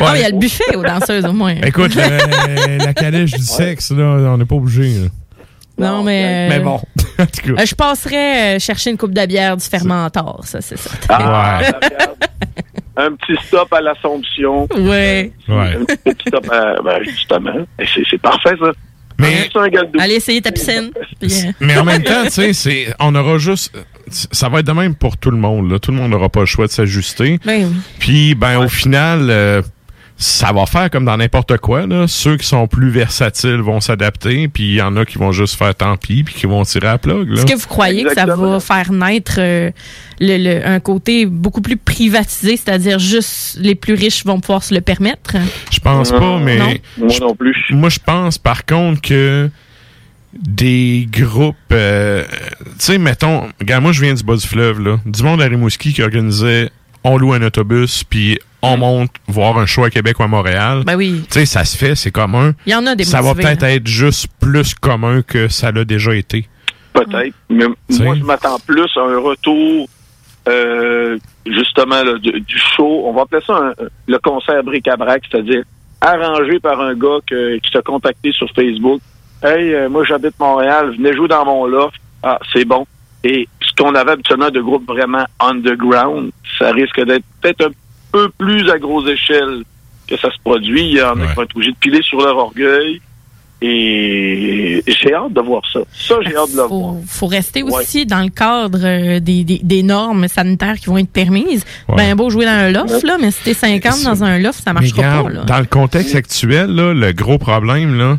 [0.00, 1.54] Ah, il y a le buffet aux danseuses, au moins.
[1.64, 5.10] Écoute, le- la calèche du sexe, là, on n'est pas obligé.
[5.78, 6.48] Non, mais.
[6.48, 6.80] Mais bon,
[7.18, 7.62] en tout cas.
[7.62, 10.90] Euh, je passerais euh, chercher une coupe de bière du fermentor, ça, c'est ça.
[11.08, 11.60] Ah,
[12.96, 14.68] un petit stop à l'Assomption.
[14.76, 15.32] Ouais.
[15.48, 15.76] Ouais.
[15.78, 17.66] Un petit stop à, ben, justement.
[18.10, 18.72] C'est parfait, ça.
[19.20, 19.48] Mais-
[19.98, 20.90] Allez essayer ta piscine.
[21.22, 21.26] Euh,
[21.60, 23.72] Mais en même temps, tu sais, c'est- on aura juste.
[24.10, 25.70] Ça va être de même pour tout le monde.
[25.70, 25.78] Là.
[25.78, 27.38] Tout le monde n'aura pas le choix de s'ajuster.
[27.44, 27.76] Ben oui.
[28.00, 29.62] Puis, ben, au final, euh,
[30.22, 31.86] ça va faire comme dans n'importe quoi.
[31.86, 32.06] Là.
[32.06, 35.56] Ceux qui sont plus versatiles vont s'adapter, puis il y en a qui vont juste
[35.56, 37.26] faire tant pis, puis qui vont tirer à plug.
[37.30, 37.36] Là.
[37.42, 39.70] Est-ce que vous croyez que ça va faire naître euh,
[40.20, 44.74] le, le- un côté beaucoup plus privatisé, c'est-à-dire juste les plus riches vont pouvoir se
[44.74, 45.36] le permettre?
[45.72, 46.58] Je pense pas, mais.
[46.58, 46.74] Non?
[46.98, 47.56] Moi non plus.
[47.70, 49.48] Moi, je pense par contre que
[50.34, 51.56] des groupes.
[51.72, 52.24] euh,
[52.62, 53.48] tu sais, mettons.
[53.58, 55.00] Regarde, moi, je viens du bas du fleuve, là.
[55.06, 56.70] Du monde à Rimouski qui organisait
[57.04, 60.82] on loue un autobus, puis on monte voir un show à Québec ou à Montréal.
[60.84, 61.22] Ben oui.
[61.30, 62.52] Tu sais, ça se fait, c'est commun.
[62.66, 63.72] Il y en a des Ça va peut-être là.
[63.74, 66.48] être juste plus commun que ça l'a déjà été.
[66.92, 67.34] Peut-être.
[67.48, 68.02] Mais T'sais.
[68.04, 69.88] moi, je m'attends plus à un retour,
[70.48, 73.02] euh, justement, là, du, du show.
[73.06, 73.74] On va appeler ça un-
[74.06, 75.62] le concert bric-à-brac, c'est-à-dire
[76.00, 79.00] arrangé par un gars que- qui t'a contacté sur Facebook.
[79.42, 81.96] Hey, euh, moi, j'habite Montréal, venez jouer dans mon loft.
[82.22, 82.86] Ah, c'est bon.
[83.22, 87.70] Et ce qu'on avait habituellement de groupes vraiment underground, ça risque d'être peut-être un
[88.12, 89.62] peu plus à grosse échelle
[90.08, 90.82] que ça se produit.
[90.82, 93.00] Il y en a qui vont être obligés de piler sur leur orgueil.
[93.62, 95.80] Et j'ai hâte de voir ça.
[95.92, 96.94] Ça, j'ai hâte de le voir.
[96.94, 100.96] faut, faut rester aussi dans le cadre euh, des, des, des normes sanitaires qui vont
[100.96, 101.64] être permises.
[101.88, 101.96] Ouais.
[101.96, 104.72] Ben beau jouer dans un loft, là, mais si t'es 50 dans un loft, ça
[104.72, 105.32] marchera regarde, pas.
[105.32, 105.44] Là.
[105.44, 108.18] dans le contexte actuel, là, le gros problème, là,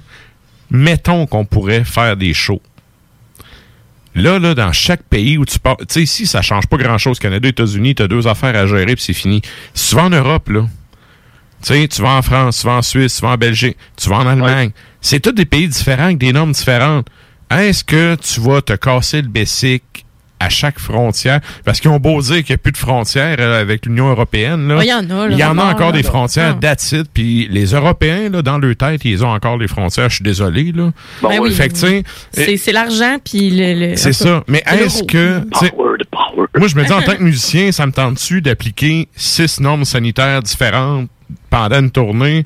[0.70, 2.62] mettons qu'on pourrait faire des shows.
[4.14, 7.18] Là, là, dans chaque pays où tu pars, tu sais, ici, ça change pas grand-chose.
[7.20, 9.42] Canada, États-Unis, t'as deux affaires à gérer, puis c'est fini.
[9.74, 10.66] Si tu vas en Europe, là,
[11.64, 14.10] tu sais, tu vas en France, tu vas en Suisse, tu vas en Belgique, tu
[14.10, 14.72] vas en Allemagne.
[15.00, 17.08] C'est tous des pays différents avec des normes différentes.
[17.50, 19.84] Est-ce que tu vas te casser le bessic
[20.46, 21.40] à chaque frontière?
[21.66, 24.68] Parce qu'ils ont beau dire qu'il n'y a plus de frontières euh, avec l'Union européenne.
[24.68, 24.78] Là.
[24.80, 25.98] Ah, il y en a, là, Il y en a encore là.
[25.98, 26.60] des frontières, Ah.
[26.62, 27.08] that's it.
[27.14, 30.10] Puis les Européens, là, dans leur tête, ils ont encore les frontières.
[30.10, 30.92] Je suis désolé, là.
[31.22, 31.52] Ben oui.
[31.54, 32.04] Fait que, tu
[32.34, 33.92] sais, C'est l'argent puis le.
[33.92, 34.44] le- c'est ça.
[34.48, 35.40] Mais est-ce que.
[35.60, 35.74] tu sais,
[36.58, 40.42] Moi, je me dis, en tant que musicien, ça me tente-tu d'appliquer six normes sanitaires
[40.42, 41.10] différentes
[41.50, 42.46] pendant une tournée?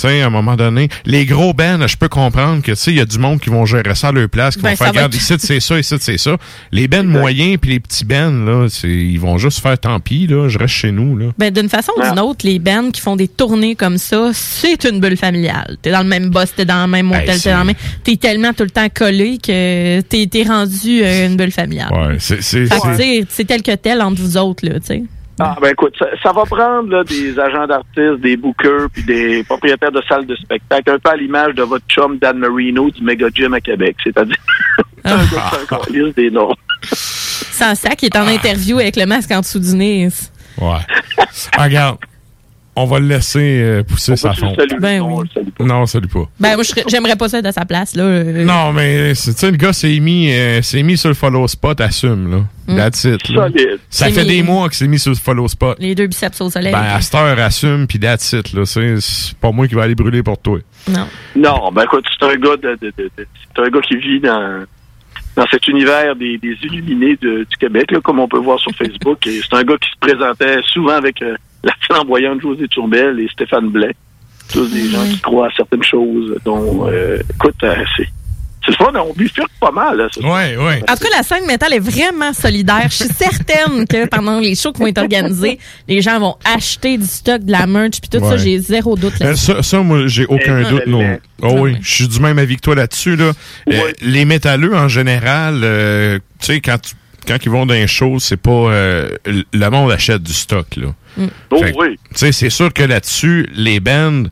[0.00, 2.90] Tu sais, à un moment donné, les gros bands, je peux comprendre que, tu sais,
[2.92, 4.76] il y a du monde qui vont gérer ça à leur place, qui Ben, vont
[4.76, 6.36] faire, va regarde, être- ici, c'est ça, ici, c'est ça.
[6.72, 10.26] Les bands moyens puis les petits bands, là, c'est- ils vont juste faire tant pis,
[10.26, 11.26] là, je reste chez nous, là.
[11.38, 14.84] Ben, d'une façon ou d'une autre, les bands qui font des tournées comme ça, c'est
[14.84, 15.76] une bulle familiale.
[15.82, 17.76] T'es dans le même boss, t'es dans le même Hey, hôtel, t'es dans le même.
[18.04, 21.92] T'es tellement tout le temps collé que t'es t'es rendu euh, une bulle familiale.
[21.92, 22.40] Ouais, c'est.
[22.42, 25.02] c'est tel que tel entre vous autres, là, tu sais.
[25.40, 29.44] Ah, ben écoute, ça, ça va prendre là, des agents d'artistes, des bookers, puis des
[29.44, 33.02] propriétaires de salles de spectacle, un peu à l'image de votre chum Dan Marino du
[33.02, 33.96] Mega Gym à Québec.
[34.02, 34.36] C'est-à-dire,
[35.04, 36.54] c'est un gars qui calice des noms.
[36.82, 40.08] Sans sac, il est en interview avec le masque en dessous du nez.
[40.60, 40.76] Ouais.
[41.56, 41.98] Ah, regarde,
[42.82, 44.56] on va le laisser euh, pousser sa fonte.
[44.56, 44.76] saluer?
[44.80, 45.28] Ben Non, on oui.
[45.28, 45.64] le salue pas.
[45.64, 46.24] Non, salut pas.
[46.40, 48.04] Ben, moi, j'aimerais pas ça être à sa place, là.
[48.04, 51.14] Euh, Non, mais c'est- tu sais, le gars s'est mis, euh, s'est mis sur le
[51.14, 52.38] follow spot, assume, là.
[52.68, 52.76] Mm.
[52.76, 53.48] That's it, là.
[53.88, 55.76] Ça C'est fait mis- des mois qu'il s'est mis sur le follow spot.
[55.80, 56.72] Les deux biceps au soleil.
[56.72, 58.64] Ben, à cette heure, assume, puis that's it, là.
[58.66, 60.58] C'est c'est pas moi qui va aller brûler pour toi.
[60.88, 61.06] non.
[61.36, 63.26] Non, ben écoute, c'est un gars de, de- de- de-
[63.56, 64.64] c'est un gars qui vit dans
[65.38, 68.72] dans cet univers des, des illuminés de- du Québec, là, comme on peut voir sur
[68.72, 69.24] Facebook.
[69.28, 73.28] Et c'est un gars qui se présentait souvent avec euh, la flamboyante José Tourbel et
[73.28, 73.94] Stéphane Blais.
[74.52, 76.36] Tous des gens qui croient à certaines choses.
[76.44, 78.08] dont, euh, écoute, euh, c'est
[78.68, 79.96] c'est le fun, on bifurque pas mal.
[79.96, 80.82] Là, Ouais, ouais.
[80.88, 82.86] En tout cas, la scène métal est vraiment solidaire.
[82.90, 85.58] Je suis certaine que pendant les shows qui vont être organisés,
[85.88, 89.18] les gens vont acheter du stock, de la merch, puis tout ça, j'ai zéro doute
[89.18, 89.44] là-dessus.
[89.46, 90.86] Ça, ça, moi, j'ai aucun doute.
[90.86, 91.18] Non.
[91.42, 93.16] Oh oui, je suis du même avis que toi là-dessus.
[93.16, 93.32] Là.
[93.70, 96.94] Euh, les métalleux, en général, euh, tu sais, quand, tu-
[97.26, 98.50] quand ils vont dans les shows, c'est pas...
[98.50, 100.88] euh, le monde achète du stock, là.
[101.50, 101.96] Oh Fait que, oui.
[102.10, 104.24] Tu sais, c'est sûr que là-dessus, les bands,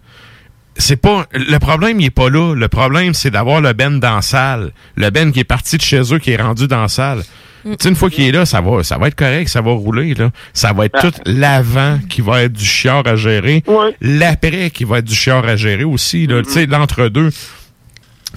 [0.78, 1.26] c'est pas.
[1.32, 2.54] Le problème, il est pas là.
[2.54, 4.72] Le problème, c'est d'avoir le band dans la salle.
[4.96, 7.22] Le band qui est parti de chez eux, qui est rendu dans la salle.
[7.64, 9.72] Tu sais, une fois qu'il est là, ça va, ça va être correct, ça va
[9.72, 10.30] rouler, là.
[10.52, 13.64] Ça va être tout l'avant qui va être du chiard à gérer.
[14.00, 16.42] L'après qui va être du chiard à gérer aussi, là.
[16.44, 17.30] Tu sais, l'entre-deux.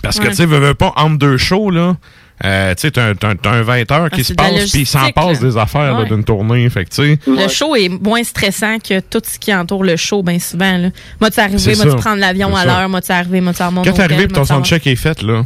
[0.01, 0.29] Parce que, Ouais.
[0.29, 1.97] tu sais, veux, veux pas, entre deux shows, là,
[2.45, 4.69] euh, tu sais, t'as un, t'as un- t'as un 20 heures Ah, qui se passe,
[4.71, 5.47] puis il s'en passe là.
[5.49, 6.05] des affaires, là, Ouais.
[6.07, 6.69] d'une tournée.
[6.69, 7.19] Fait que, tu sais.
[7.27, 10.77] Le show est moins stressant que tout ce qui entoure le show, bien souvent.
[10.77, 10.89] Là.
[11.19, 11.97] Moi, tu C'est arrivé, moi, tu ça.
[11.97, 14.87] prends l'avion à l'heure, moi, tu arrivé, moi, tu mon Quand t'es arrivé ton soundcheck
[14.87, 15.43] est fait, là,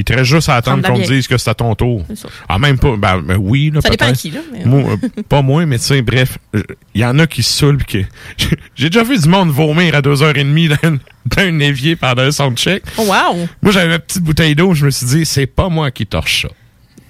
[0.00, 2.04] il te reste juste à attendre qu'on te dise que c'est à ton tour.
[2.08, 2.28] C'est ça.
[2.48, 2.96] Ah, même pas.
[2.96, 5.84] Ben, ben oui, là, Ça dépend qui, là, mais- Moi, euh, pas moi, mais tu
[5.84, 6.62] sais, bref, euh,
[6.94, 7.84] il y en a qui se saoulent.
[7.84, 7.98] que-
[8.74, 12.82] J'ai déjà vu du monde vomir à 2h30 dans, dans un évier pendant un soundcheck.
[12.96, 13.46] Oh, wow!
[13.62, 16.42] Moi, j'avais ma petite bouteille d'eau, je me suis dit, c'est pas moi qui torche
[16.42, 16.48] ça.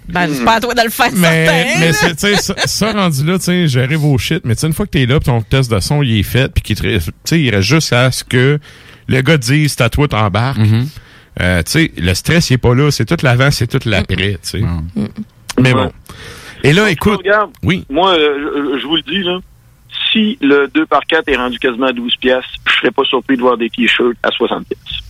[0.08, 3.24] Ben, c'est pas à toi de le faire, Mais, certain, mais c'est- ça, ça rendu
[3.24, 5.26] là, tu sais, j'arrive au shit, mais tu sais, une fois que t'es là, pis
[5.26, 8.24] ton test de son, il est fait, puis qu'il te il reste juste à ce
[8.24, 8.58] que
[9.06, 10.58] le gars dise, c'est à toi, t'embarques.
[11.40, 12.90] Euh, tu sais, le stress, il est pas là.
[12.90, 14.60] C'est tout l'avant, c'est tout l'après, tu sais.
[15.58, 15.90] Mais bon.
[16.62, 17.18] Et là, écoute.
[17.18, 17.84] Regarde, oui.
[17.88, 19.38] moi, euh, je, je vous le dis, là,
[20.12, 23.36] si le 2 par 4 est rendu quasiment à 12 pièces, je serais pas surpris
[23.36, 25.00] de voir des t-shirts à 60 pièces.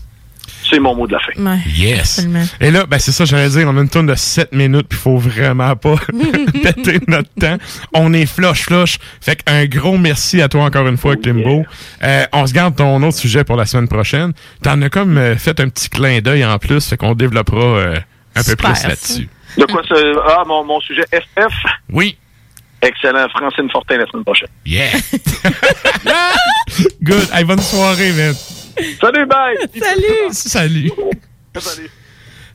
[0.71, 1.33] C'est mon mot de la fin.
[1.67, 2.27] Yes.
[2.61, 4.99] Et là, ben c'est ça, j'allais dire, on a une tonne de 7 minutes, puis
[4.99, 5.97] faut vraiment pas
[6.63, 7.57] péter notre temps.
[7.93, 8.99] On est flush, flush.
[9.21, 11.65] Fait qu'un gros merci à toi encore une fois, Klimbo.
[12.03, 14.33] Euh, on se garde ton autre sujet pour la semaine prochaine.
[14.63, 17.97] T'en as comme euh, fait un petit clin d'œil en plus, fait qu'on développera euh,
[18.37, 19.29] un peu Super, plus là-dessus.
[19.59, 19.95] De quoi ça?
[20.29, 21.53] Ah, mon, mon sujet FF?
[21.93, 22.17] Oui.
[22.83, 23.29] Excellent.
[23.31, 24.49] Francine Fortin la semaine prochaine.
[24.65, 24.91] Yeah.
[27.03, 27.29] Good.
[27.33, 28.35] Hey, bonne soirée, man.
[29.01, 29.57] Salut, bye!
[29.79, 30.33] Salut!
[30.33, 30.93] Salut.
[31.57, 31.91] Salut.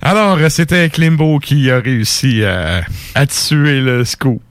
[0.02, 2.84] Alors, c'était Klimbo qui a réussi à,
[3.16, 4.42] à tuer le scoop.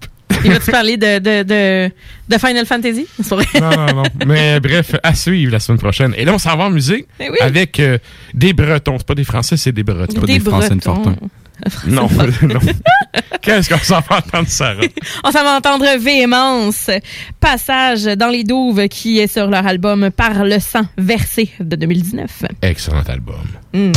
[0.45, 1.91] Il va-tu parler de, de, de,
[2.29, 3.07] de Final Fantasy?
[3.31, 4.03] Non, non, non.
[4.27, 6.15] Mais bref, à suivre la semaine prochaine.
[6.17, 7.39] Et là, on s'en va en musique Eh oui.
[7.41, 7.99] avec euh,
[8.35, 8.97] des Bretons.
[8.99, 10.21] C'est pas des Français, c'est des Bretons.
[10.23, 11.03] Des Des Français de Bretons.
[11.05, 11.17] Fortin.
[11.87, 12.09] Non,
[12.43, 12.59] non.
[13.41, 14.83] Qu'est-ce qu'on s'en va entendre, Sarah?
[15.25, 16.91] On s'en va entendre Véhémence,
[17.41, 22.43] passage dans les douves qui est sur leur album Par le sang versé de 2019.
[22.63, 23.37] Excellent album.
[23.73, 23.93] Mm.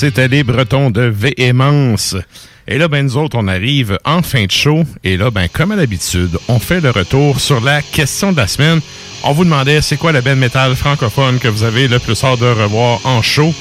[0.00, 2.16] C'était les Bretons de Véhémence.
[2.66, 4.84] Et là, ben, nous autres, on arrive en fin de show.
[5.04, 8.46] Et là, ben, comme à l'habitude, on fait le retour sur la question de la
[8.46, 8.80] semaine.
[9.24, 12.40] On vous demandait, c'est quoi le band métal francophone que vous avez le plus hâte
[12.40, 13.52] de revoir en show?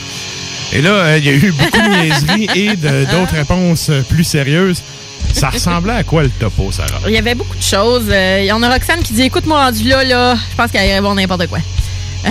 [0.71, 2.75] Et là, euh, il y a eu beaucoup de niaiseries et
[3.07, 4.81] d'autres réponses euh, plus sérieuses.
[5.33, 7.01] Ça ressemblait à quoi le topo, Sarah?
[7.05, 8.07] Il y avait beaucoup de choses.
[8.09, 11.01] Euh, Il y en a Roxane qui dit Écoute-moi rendu là, là, je pense qu'elle
[11.01, 11.59] voir n'importe quoi.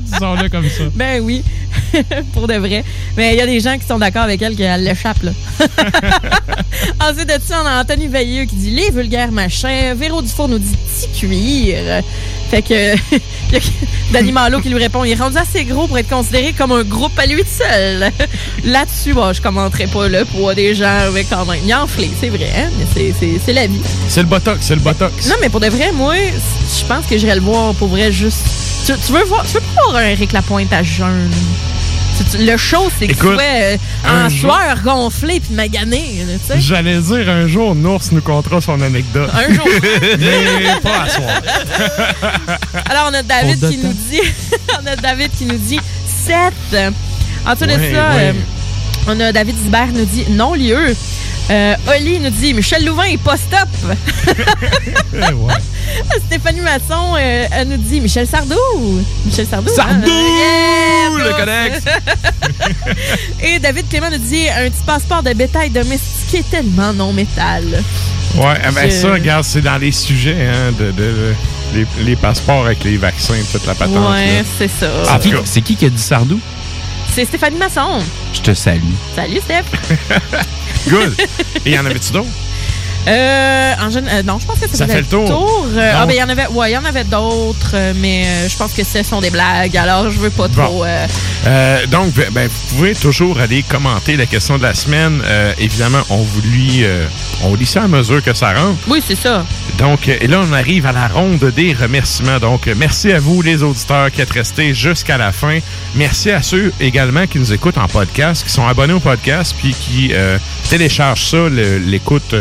[0.00, 0.84] Disons-le comme ça.
[0.94, 1.42] Ben oui,
[2.32, 2.84] pour de vrai.
[3.16, 5.32] Mais il y a des gens qui sont d'accord avec elle qu'elle l'échappe, là.
[7.00, 9.94] Ensuite de ça, on a Anthony Veilleux qui dit Les vulgaires machins.
[9.96, 12.02] Véro Dufour nous dit Petit cuir.
[12.50, 12.94] Fait que.
[14.12, 16.82] Danny Malo qui lui répond Il est rendu assez gros pour être considéré comme un
[16.82, 18.10] groupe à lui seul.
[18.64, 21.60] Là-dessus, bon, je commenterai pas le poids des gens, mais quand même.
[21.64, 22.68] Il est enflé, c'est vrai, hein?
[22.78, 23.12] Mais
[23.44, 23.80] c'est- la vie.
[24.08, 25.28] C'est le botox, c'est le botox.
[25.28, 28.44] Non, mais pour de vrai, moi, je pense que j'irais le voir pour vrai juste.
[28.86, 31.30] Tu, tu veux voir, tu veux pas voir un Eric Lapointe à jeun?
[32.40, 36.24] Le show, c'est que tu sois euh, un en jour- sueur gonflé puis magané.
[36.56, 39.30] J'allais dire un jour, Nours nous contera son anecdote.
[39.32, 39.64] Un jour.
[40.18, 41.28] Mais pas à soir.
[42.90, 44.20] Alors, on a David qui nous dit.
[44.82, 45.80] on a David qui nous dit
[46.26, 46.36] 7.
[47.46, 48.22] En dessous de Ouais, ça, ouais.
[48.28, 48.32] euh,
[49.06, 50.94] on a David Zibert nous dit non lieu.
[51.50, 53.68] Euh, Oli nous dit Michel Louvain est pas stop.
[56.26, 58.54] Stéphanie Masson, euh, elle nous dit Michel Sardou.
[59.24, 59.72] Michel Sardou.
[59.74, 61.18] Sardou, hein?
[61.18, 61.82] le connex.
[63.42, 67.64] Et David Clément nous dit un petit passeport de bétail domestiqué tellement non métal.
[68.34, 71.34] Ouais, eh ben ça, regarde, c'est dans les sujets, hein, de, de- de-
[71.74, 74.10] les, les passeports avec les vaccins, toute la patente.
[74.10, 74.90] Ouais, c'est ça.
[75.14, 76.40] En tout cas, C'est qui qui a dit Sardou?
[77.14, 78.00] C'est Stéphanie Masson.
[78.34, 78.80] Je te salue.
[79.16, 79.64] Salut, Steph.
[80.88, 81.14] good.
[81.66, 82.28] Et y en avait-tu d'autres?
[83.08, 85.66] Euh, en euh, non, je pense que ça, Ça fait le tour.
[85.74, 88.24] Euh, ah, ben, il y en avait, ouais, il y en avait d'autres, euh, mais
[88.48, 90.64] je pense que ce sont des blagues, alors je veux pas Bon.
[90.64, 90.84] trop.
[91.90, 95.22] donc, ben, ben, vous pouvez toujours aller commenter la question de la semaine.
[95.58, 96.84] Évidemment, on vous lit,
[97.44, 98.78] on lit ça à mesure que ça rentre.
[98.88, 99.44] Oui, c'est ça.
[99.78, 102.38] Donc, et là, on arrive à la ronde des remerciements.
[102.38, 105.58] Donc, merci à vous, les auditeurs, qui êtes restés jusqu'à la fin.
[105.94, 109.74] Merci à ceux également qui nous écoutent en podcast, qui sont abonnés au podcast, puis
[109.74, 110.12] qui
[110.68, 112.34] téléchargent ça, l'écoute,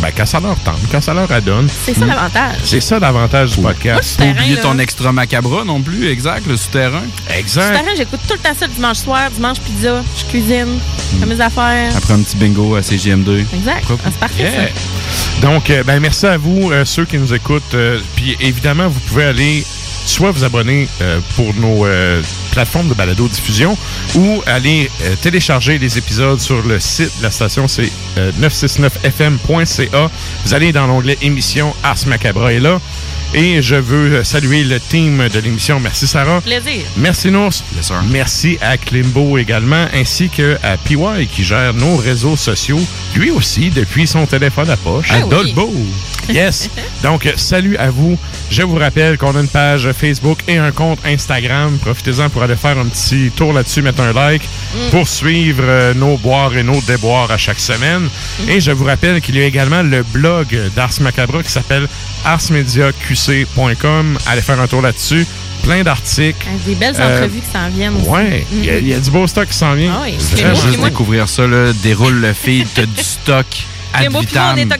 [0.00, 1.68] ben, quand ça leur tente, quand ça leur adonne.
[1.84, 2.56] C'est ça l'avantage.
[2.64, 4.18] C'est ça l'avantage du podcast.
[4.18, 7.02] Pas oublier ton extra macabre non plus, exact, le souterrain.
[7.36, 7.76] Exact.
[7.76, 10.78] Souterrain, j'écoute tout le temps ça le dimanche soir, dimanche pizza, je cuisine,
[11.12, 11.94] je fais mes affaires.
[11.96, 13.44] Après un petit bingo à CGM2.
[13.54, 13.84] Exact.
[13.90, 14.68] Ah, c'est parfait, Yeah.
[14.68, 15.42] ça.
[15.42, 17.74] Donc, euh, ben, merci à vous, euh, ceux qui nous écoutent.
[17.74, 19.64] Euh, Puis, évidemment, vous pouvez aller
[20.10, 22.20] soit vous abonner euh, pour nos euh,
[22.50, 23.76] plateformes de balado-diffusion
[24.16, 30.10] ou aller euh, télécharger les épisodes sur le site de la station, c'est euh, 969fm.ca.
[30.44, 32.80] Vous allez dans l'onglet émission Ars Macabra est là.
[33.32, 35.78] Et je veux euh, saluer le team de l'émission.
[35.78, 36.40] Merci Sarah.
[36.40, 36.82] Plaisir.
[36.96, 37.52] Merci Nours.
[38.10, 42.80] Merci à Klimbo également, ainsi que à PY qui gère nos réseaux sociaux,
[43.14, 45.06] lui aussi depuis son téléphone à poche.
[45.10, 45.30] Ah à oui.
[45.30, 45.72] Dolbo.
[46.34, 46.70] Yes.
[47.02, 48.16] Donc, euh, salut à vous.
[48.50, 51.78] Je vous rappelle qu'on a une page Facebook et un compte Instagram.
[51.80, 54.42] Profitez-en pour aller faire un petit tour là-dessus, mettre un like
[54.72, 54.90] Mm.
[54.90, 58.02] pour suivre euh, nos boires et nos déboires à chaque semaine.
[58.46, 58.50] Mm.
[58.50, 60.46] Et je vous rappelle qu'il y a également le blog
[60.76, 61.88] d'Ars Macabra qui s'appelle
[62.24, 64.18] arsmediaqc.com.
[64.26, 65.26] Allez faire un tour là-dessus.
[65.62, 66.46] Plein d'articles.
[66.46, 68.08] Ah, Des belles Euh, entrevues qui s'en viennent aussi.
[68.08, 69.92] Ouais, il y a- il y, a du beau stock qui s'en vient.
[69.94, 70.14] Ah oui.
[70.82, 71.72] Découvrir ça, là.
[71.82, 73.46] Déroule le feed, t'as du stock.
[73.92, 74.58] Ad puis moi, on vitam.
[74.58, 74.72] est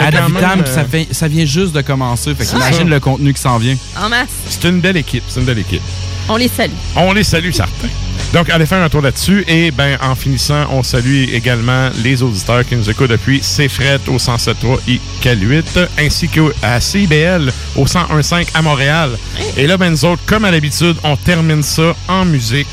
[0.00, 2.34] Ad vitam, puis ça, euh, fait- ça vient juste de commencer.
[2.34, 2.56] Fait ça.
[2.84, 3.76] le contenu qui s'en vient.
[4.00, 4.28] En masse.
[4.48, 5.24] C'est une belle équipe.
[5.28, 5.82] C'est une belle équipe.
[6.28, 6.72] On les salue.
[6.96, 7.88] On les salue, certains.
[8.32, 9.44] Donc, allez faire un tour là-dessus.
[9.46, 14.18] Et ben, en finissant, on salue également les auditeurs qui nous écoutent depuis CFRET au
[14.18, 19.10] 107.3 ICAL8, ainsi qu'à CIBL au 101.5 à Montréal.
[19.56, 22.66] Et là, ben, nous autres, comme à l'habitude, on termine ça en musique.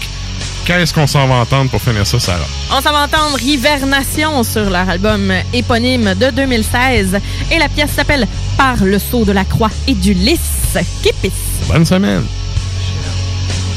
[0.66, 2.46] Qu'est-ce qu'on s'en va entendre pour finir ça, Sarah?
[2.72, 7.20] On s'en va entendre Hivernation sur leur album éponyme de 2016.
[7.52, 8.28] Et la pièce s'appelle
[8.58, 10.78] Par le saut de la croix et du lys.
[11.02, 11.34] Kipis.
[11.68, 12.24] Bonne semaine.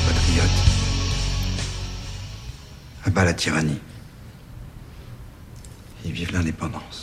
[0.06, 0.50] Patriote.
[3.06, 3.78] À bas la tyrannie.
[6.06, 6.93] Et vive l'indépendance.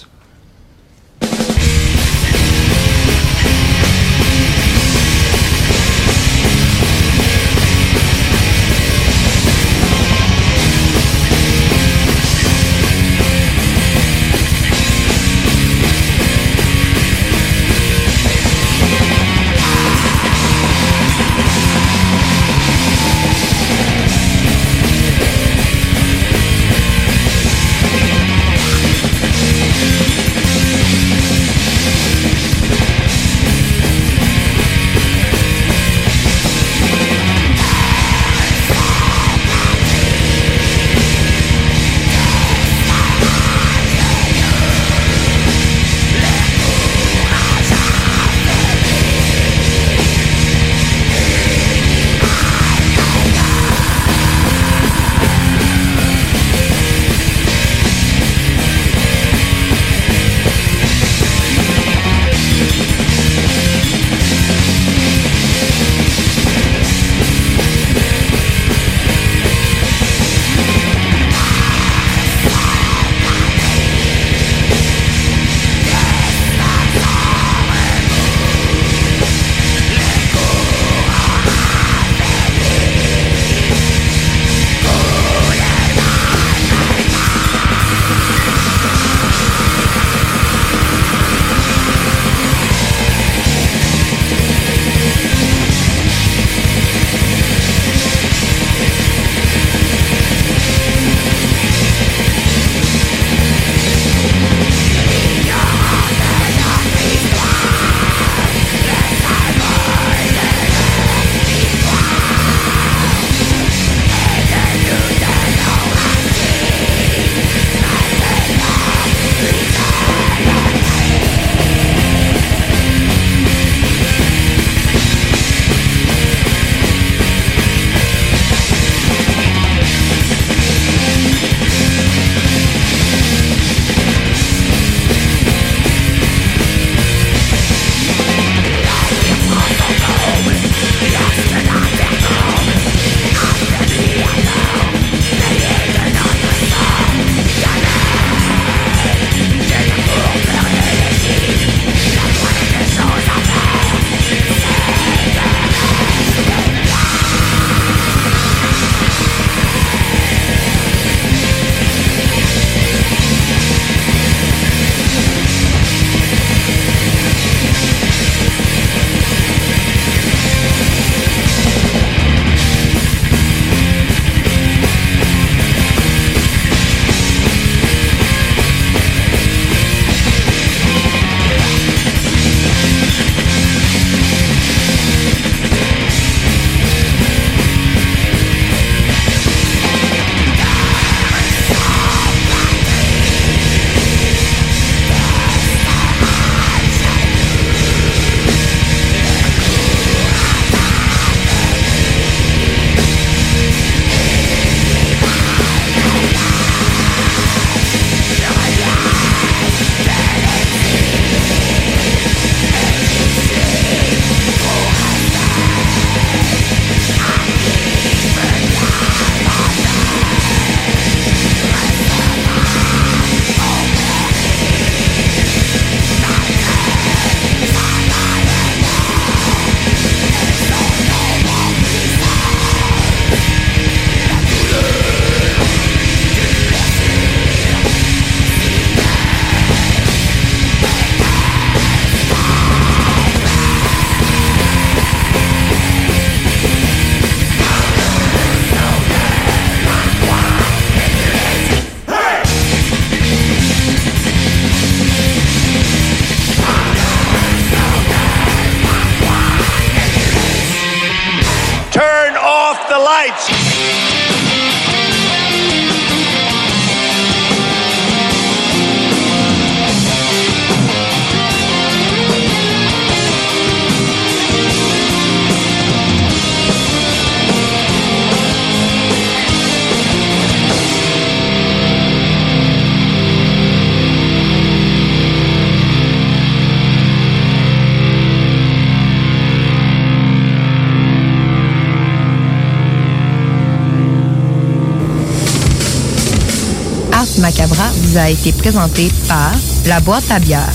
[298.18, 299.52] A été présenté par
[299.86, 300.70] La Boîte à bière,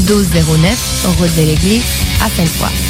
[0.00, 1.84] 1209, route de l'église,
[2.24, 2.89] à Sainte-Foy.